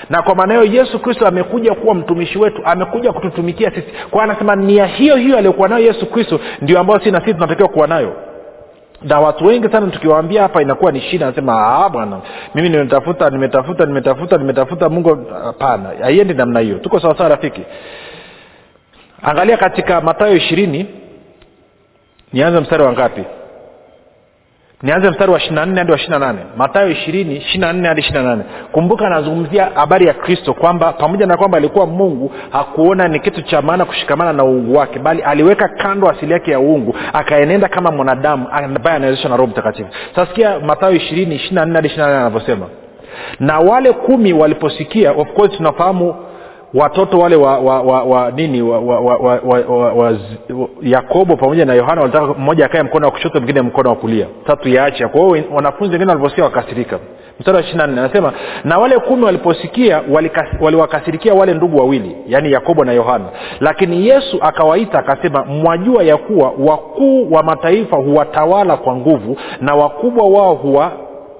Na 0.09 0.21
kwa 0.21 0.35
maana 0.35 0.53
hiyo 0.61 0.73
yesu 0.81 0.99
kristo 0.99 1.27
amekuja 1.27 1.73
kuwa 1.73 1.95
mtumishi 1.95 2.39
wetu 2.39 2.61
amekuja 2.65 3.11
kututumikia 3.13 3.69
sisi. 3.71 3.87
Kwa 4.11 4.23
anasema 4.23 4.55
nia 4.55 4.85
hiyo 4.85 5.15
hiyo 5.15 5.37
aliyokuwa 5.37 5.67
nayo 5.69 5.85
yesu 5.85 6.05
kristo 6.05 6.39
ndio 6.61 6.79
ambayo 6.79 6.99
si 6.99 7.11
na 7.11 7.19
sisi 7.19 7.33
tunatakiwa 7.33 7.69
kuwa 7.69 7.87
nayo 7.87 8.13
na 9.01 9.19
watu 9.19 9.45
wengi 9.45 9.69
sana 9.69 9.87
tukiwaambia 9.87 10.41
hapa 10.41 10.61
inakuwa 10.61 10.91
ni 10.91 11.01
shida 11.01 11.27
anasema 11.27 11.89
bwana 11.89 12.21
mimi 12.55 12.69
nimetafuta 12.69 13.29
nimetafuta 13.29 13.85
nimetafuta 13.85 14.37
nimetafuta 14.37 14.89
mungu 14.89 15.25
hapana 15.43 15.89
haiendi 16.01 16.33
namna 16.33 16.59
hiyo. 16.59 16.77
Tuko 16.79 16.99
sawasawa 16.99 17.29
rafiki? 17.29 17.61
Angalia 19.23 19.57
katika 19.57 20.01
matayo 20.01 20.35
ishirini 20.35 20.85
nianze 22.33 22.59
mstari 22.59 22.83
wa 22.83 22.93
ngapi 22.93 23.23
nianze 24.83 25.09
mstari 25.09 25.31
wa 25.31 25.37
ishirina 25.37 25.65
nne 25.65 25.77
hadi 25.79 25.91
wa 25.91 25.97
ishirina 25.97 26.19
nane. 26.19 26.39
Matayo 26.57 26.89
ishirini 26.89 27.35
ishirina 27.37 27.73
nne 27.73 27.87
hadi 27.87 28.01
ishirina 28.01 28.37
kumbuka 28.71 29.07
anazungumzia 29.07 29.65
habari 29.75 30.07
ya 30.07 30.13
kristo 30.13 30.53
kwamba 30.53 30.93
pamoja 30.93 31.25
na 31.25 31.37
kwamba 31.37 31.57
alikuwa 31.57 31.85
mungu 31.85 32.31
hakuona 32.49 33.07
ni 33.07 33.19
kitu 33.19 33.41
cha 33.41 33.61
maana 33.61 33.85
kushikamana 33.85 34.33
na 34.33 34.43
uungu 34.43 34.75
wake 34.77 34.99
bali 34.99 35.21
aliweka 35.21 35.67
kando 35.67 36.09
asili 36.09 36.33
yake 36.33 36.51
ya 36.51 36.59
uungu 36.59 36.95
akaenenda 37.13 37.67
kama 37.67 37.91
mwanadamu 37.91 38.47
ambaye 38.51 38.95
anawezeshwa 38.95 39.29
na 39.29 39.37
roho 39.37 39.47
mtakatifu. 39.51 39.89
Sasikia 40.15 40.59
matayo 40.59 40.95
ishirini 40.95 41.35
ishirina 41.35 41.61
hadi 41.61 41.87
ishirina 41.87 42.19
anavyosema. 42.19 42.65
Na 43.39 43.59
wale 43.59 43.93
kumi 43.93 44.33
waliposikia 44.33 45.11
of 45.11 45.33
course 45.33 45.57
tunafahamu 45.57 46.15
watoto 46.73 47.19
wale 47.19 47.35
wa, 47.35 47.59
wa, 47.59 47.81
wa, 47.81 48.03
wa 48.03 48.31
nini 48.31 48.61
wa, 48.61 48.79
wa, 48.79 48.99
wa, 48.99 49.17
wa, 49.17 49.39
wa, 49.43 49.59
wa, 49.77 49.93
wa, 49.93 50.17
yakobo 50.81 51.35
pamoja 51.35 51.65
na 51.65 51.73
yohana 51.73 52.01
walitaka 52.01 52.33
mmoja 52.33 52.65
akae 52.65 52.83
mkono 52.83 53.05
wa 53.05 53.11
kushoto 53.11 53.39
mwingine 53.39 53.61
mkono 53.61 53.89
wa 53.89 53.95
kulia. 53.95 54.25
Tatu 54.47 54.69
yaacha 54.69 55.07
kwa 55.07 55.21
hiyo 55.21 55.43
wanafunzi 55.53 55.91
wengine 55.93 56.11
waliposikia 56.11 56.43
wakasirika. 56.43 56.99
Mstari 57.39 57.55
wa 57.57 57.63
ishirina 57.63 57.87
nne 57.87 57.99
anasema 58.01 58.33
na 58.63 58.77
wale 58.77 58.99
kumi 58.99 59.23
waliposikia 59.25 60.01
waliwakasirikia 60.61 61.33
wale 61.33 61.53
ndugu 61.53 61.77
wawili 61.77 62.15
yaani 62.27 62.51
yakobo 62.51 62.83
na 62.85 62.91
yohana. 62.93 63.25
Lakini 63.59 64.07
yesu 64.07 64.37
akawaita 64.41 64.99
akasema 64.99 65.45
mwajua 65.45 66.03
ya 66.03 66.17
kuwa 66.17 66.53
wakuu 66.59 67.31
wa 67.31 67.43
mataifa 67.43 67.97
huwatawala 67.97 68.77
kwa 68.77 68.95
nguvu 68.95 69.37
na 69.61 69.75
wakubwa 69.75 70.29
wao 70.29 70.53
huwa 70.55 70.91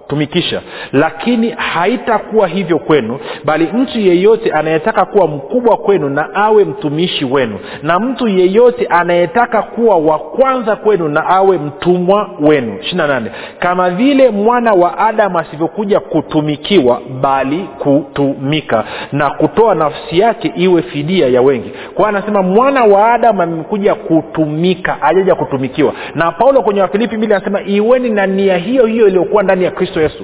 tumikisha 0.09 0.61
lakini 0.93 1.49
haitakuwa 1.49 2.47
hivyo 2.47 2.79
kwenu 2.79 3.19
bali 3.45 3.69
mtu 3.73 3.99
yeyote 3.99 4.51
anayetaka 4.51 5.05
kuwa 5.05 5.27
mkubwa 5.27 5.77
kwenu 5.77 6.09
na 6.09 6.35
awe 6.35 6.65
mtumishi 6.65 7.25
wenu 7.25 7.59
na 7.83 7.99
mtu 7.99 8.27
yeyote 8.27 8.85
anayetaka 8.85 9.61
kuwa 9.61 9.95
wa 9.97 10.19
kwanza 10.19 10.75
kwenu 10.75 11.07
na 11.07 11.25
awe 11.25 11.57
mtumwa 11.57 12.29
wenu. 12.41 12.77
Ishirina 12.81 13.21
kama 13.59 13.89
vile 13.89 14.29
mwana 14.29 14.73
wa 14.73 14.97
adamu 14.97 15.39
asivyokuja 15.39 15.99
kutumikiwa 15.99 17.01
bali 17.21 17.65
kutumika 17.79 18.83
na 19.11 19.29
kutoa 19.29 19.75
nafsi 19.75 20.19
yake 20.19 20.53
iwe 20.55 20.81
fidia 20.81 21.27
ya 21.27 21.41
wengi. 21.41 21.71
Kwa 21.93 22.09
anasema 22.09 22.41
mwana 22.41 22.83
wa 22.83 23.13
adamu 23.13 23.41
amekuja 23.41 23.95
kutumika 23.95 25.01
ajaja 25.01 25.35
kutumikiwa. 25.35 25.93
Na 26.15 26.31
paulo 26.31 26.61
kwenye 26.61 26.81
wafilipi 26.81 27.17
bili 27.17 27.33
anasema 27.33 27.61
iweni 27.61 28.09
na 28.09 28.27
nia 28.27 28.57
hiyo 28.57 28.85
hiyo 28.85 29.07
iliyokuwa 29.07 29.43
ndani 29.43 29.63
ya 29.63 29.71
kristo 29.71 29.98
yesu. 30.01 30.23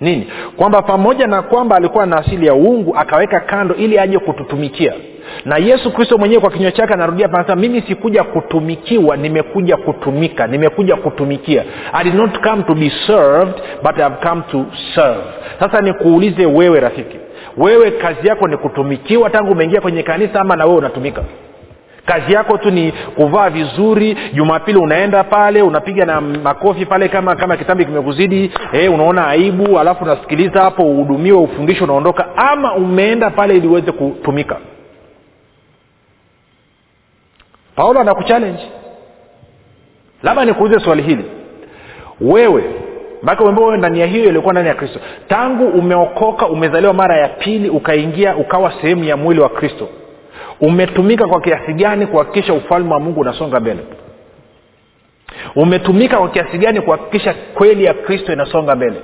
Nini? 0.00 0.28
Kwamba 0.56 0.82
pamoja 0.82 1.26
na 1.26 1.42
kwamba 1.42 1.76
alikuwa 1.76 2.06
na 2.06 2.16
asili 2.16 2.46
ya 2.46 2.54
uungu 2.54 2.96
akaweka 2.96 3.40
kando 3.40 3.74
ili 3.74 3.98
aje 3.98 4.18
kututumikia. 4.18 4.92
Na 5.44 5.56
yesu 5.56 5.92
kristo 5.92 6.18
mwenyewe 6.18 6.40
kwa 6.40 6.50
kinywa 6.50 6.72
chake 6.72 6.94
anarudia 6.94 7.28
panasema 7.28 7.56
mimi 7.60 7.80
sikuja 7.80 8.24
kutumikiwa 8.24 9.16
nimekuja 9.16 9.76
kutumika 9.76 10.46
nimekuja 10.46 10.96
kutumikia. 10.96 11.64
I 11.92 12.04
did 12.04 12.14
not 12.14 12.38
come 12.40 12.62
to 12.62 12.74
be 12.74 12.92
served 13.06 13.54
but 13.82 13.98
I 13.98 14.02
have 14.02 14.28
come 14.28 14.42
to 14.50 14.66
serve. 14.94 15.20
Sasa 15.60 15.80
nikuulize 15.80 16.46
wewe 16.46 16.80
rafiki. 16.80 17.16
Wewe 17.56 17.90
kazi 17.90 18.28
yako 18.28 18.48
ni 18.48 18.56
kutumikiwa 18.56 19.30
tangu 19.30 19.52
umeingia 19.52 19.80
kwenye 19.80 20.02
kanisa 20.02 20.40
ama 20.40 20.56
na 20.56 20.64
wewe 20.64 20.76
unatumika 20.78 21.22
kazi 22.06 22.32
yako 22.32 22.58
tu 22.58 22.70
ni 22.70 22.92
kuvaa 22.92 23.50
vizuri 23.50 24.16
jumapili 24.34 24.78
unaenda 24.78 25.24
pale 25.24 25.62
unapiga 25.62 26.04
na 26.04 26.20
makofi 26.20 26.86
pale 26.86 27.08
kama 27.08 27.36
kama 27.36 27.56
kitambi 27.56 27.84
kimekuzidi 27.84 28.52
eh, 28.72 28.92
unaona 28.94 29.26
aibu 29.28 29.78
alafu 29.78 30.04
unasikiliza 30.04 30.62
hapo 30.62 30.82
uhudumiwe 30.82 31.38
ufundisho 31.38 31.84
unaondoka 31.84 32.36
ama 32.36 32.74
umeenda 32.74 33.30
pale 33.30 33.56
ili 33.56 33.68
uweze 33.68 33.92
kutumika. 33.92 34.56
Paulo 37.76 38.00
anakuchallenge. 38.00 38.62
Labda 40.22 40.44
nikuuze 40.44 40.78
swali 40.80 41.02
hili. 41.02 41.24
Wewe 42.20 42.64
maake 43.22 43.42
umeambiwa 43.42 43.76
ndani 43.76 44.00
ya 44.00 44.06
hiyo 44.06 44.28
ilikuwa 44.28 44.52
ndani 44.52 44.68
ya 44.68 44.74
kristo. 44.74 45.00
Tangu 45.28 45.66
umeokoka 45.68 46.46
umezaliwa 46.46 46.92
mara 46.92 47.16
ya 47.16 47.28
pili 47.28 47.70
ukaingia 47.70 48.36
ukawa 48.36 48.72
sehemu 48.80 49.04
ya 49.04 49.16
mwili 49.16 49.40
wa 49.40 49.48
kristo 49.48 49.88
umetumika 50.60 51.26
kwa 51.26 51.40
kiasi 51.40 51.72
gani 51.72 52.06
kuhakikisha 52.06 52.54
ufalme 52.54 52.92
wa 52.94 53.00
mungu 53.00 53.20
unasonga 53.20 53.60
mbele? 53.60 53.80
Umetumika 55.56 56.18
kwa 56.18 56.28
kiasi 56.28 56.58
gani 56.58 56.80
kuhakikisha 56.80 57.34
kweli 57.54 57.84
ya 57.84 57.94
kristo 57.94 58.32
inasonga 58.32 58.76
mbele? 58.76 58.96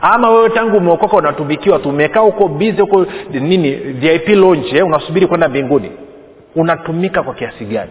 Ama 0.00 0.30
wewe 0.30 0.50
tangu 0.50 0.76
umeokoka 0.76 1.16
unatumikiwa 1.16 1.78
tu 1.78 1.88
umekaa 1.88 2.20
huko 2.20 2.48
bizi 2.48 2.80
huko 2.80 3.06
nini 3.30 3.70
vip 3.74 4.28
launch 4.28 4.72
eh, 4.72 4.86
unasubiri 4.86 5.26
kwenda 5.26 5.48
mbinguni. 5.48 5.90
Unatumika 6.56 7.22
kwa 7.22 7.34
kiasi 7.34 7.64
gani? 7.64 7.90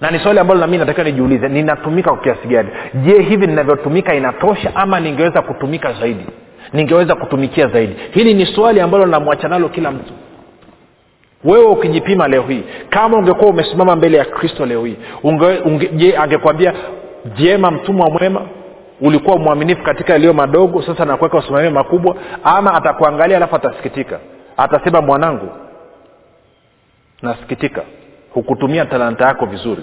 Na 0.00 0.10
ni 0.10 0.18
swali 0.18 0.38
ambalo 0.38 0.60
nami 0.60 0.78
natakiwa 0.78 1.06
nijiulize 1.06 1.48
ninatumika 1.48 2.10
kwa 2.10 2.18
kiasi 2.22 2.48
gani? 2.48 2.68
Je 2.94 3.22
hivi 3.22 3.46
ninavyotumika 3.46 4.14
inatosha 4.14 4.76
ama 4.76 5.00
ningeweza 5.00 5.42
kutumika 5.42 5.92
zaidi? 5.92 6.24
Ningeweza 6.72 7.14
kutumikia 7.14 7.66
zaidi? 7.68 7.94
Hili 8.10 8.34
ni 8.34 8.46
swali 8.46 8.80
ambalo 8.80 9.06
namwacha 9.06 9.48
nalo 9.48 9.68
kila 9.68 9.90
mtu 9.90 10.12
wewe 11.44 11.64
ukijipima 11.66 12.28
leo 12.28 12.42
hii 12.42 12.62
kama 12.90 13.16
ungekuwa 13.16 13.50
umesimama 13.50 13.96
mbele 13.96 14.18
ya 14.18 14.24
kristo 14.24 14.66
leo 14.66 14.84
hii 14.84 14.96
je 15.96 16.16
angekwambia 16.16 16.72
vyema 17.24 17.70
mtumwa 17.70 18.10
mwema 18.10 18.42
ulikuwa 19.00 19.38
mwaminifu 19.38 19.82
katika 19.82 20.12
yaliyo 20.12 20.32
madogo 20.32 20.82
sasa 20.82 21.04
nakuweka 21.04 21.38
usimamia 21.38 21.70
makubwa 21.70 22.16
ama 22.44 22.74
atakuangalia 22.74 23.36
alafu 23.36 23.56
atasikitika? 23.56 24.18
Atasema 24.56 25.00
mwanangu 25.00 25.48
nasikitika. 27.22 27.82
Hukutumia 28.34 28.84
talanta 28.84 29.24
yako 29.26 29.46
vizuri. 29.46 29.82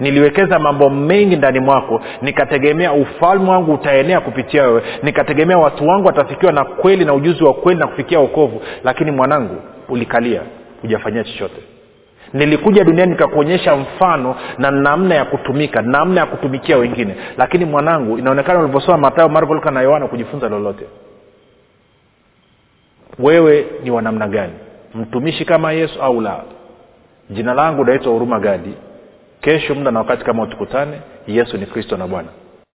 Niliwekeza 0.00 0.58
mambo 0.58 0.90
mengi 0.90 1.36
ndani 1.36 1.60
mwako 1.60 2.00
nikategemea 2.22 2.92
ufalme 2.92 3.50
wangu 3.50 3.74
utaenea 3.74 4.20
kupitia 4.20 4.62
wewe 4.62 4.82
nikategemea 5.02 5.58
watu 5.58 5.88
wangu 5.88 6.06
watafikiwa 6.06 6.52
na 6.52 6.64
kweli 6.64 7.04
na 7.04 7.14
ujuzi 7.14 7.44
wa 7.44 7.54
kweli 7.54 7.80
na 7.80 7.86
kufikia 7.86 8.18
okovu 8.20 8.62
lakini 8.84 9.10
mwanangu 9.10 9.56
ulikalia 9.88 10.40
hujafanyia 10.82 11.24
chochote. 11.24 11.62
Nilikuja 12.32 12.84
duniani 12.84 13.12
nikakuonyesha 13.12 13.76
mfano 13.76 14.36
na 14.58 14.70
namna 14.70 15.14
ya 15.14 15.24
kutumika 15.24 15.82
namna 15.82 16.20
ya 16.20 16.26
kutumikia 16.26 16.76
wengine. 16.78 17.14
Lakini 17.38 17.64
mwanangu 17.64 18.18
inaonekana 18.18 18.60
ulivyosoma 18.60 18.98
matayo 18.98 19.28
marko 19.28 19.54
luka 19.54 19.70
na 19.70 19.80
yohana 19.80 20.06
kujifunza 20.08 20.48
lolote. 20.48 20.84
Wewe 23.18 23.66
ni 23.84 23.90
wa 23.90 24.02
namna 24.02 24.28
gani? 24.28 24.52
Mtumishi 24.94 25.44
kama 25.44 25.72
yesu 25.72 26.02
au 26.02 26.20
la? 26.20 26.40
Jina 27.30 27.54
langu 27.54 27.84
naitwa 27.84 28.12
huruma 28.12 28.40
gadi. 28.40 28.74
Kesho 29.40 29.74
muda 29.74 29.90
na 29.90 29.98
wakati 29.98 30.24
kama 30.24 30.42
utukutane 30.42 31.00
yesu 31.26 31.56
ni 31.58 31.66
kristo 31.66 31.96
na 31.96 32.06
bwana 32.06 32.28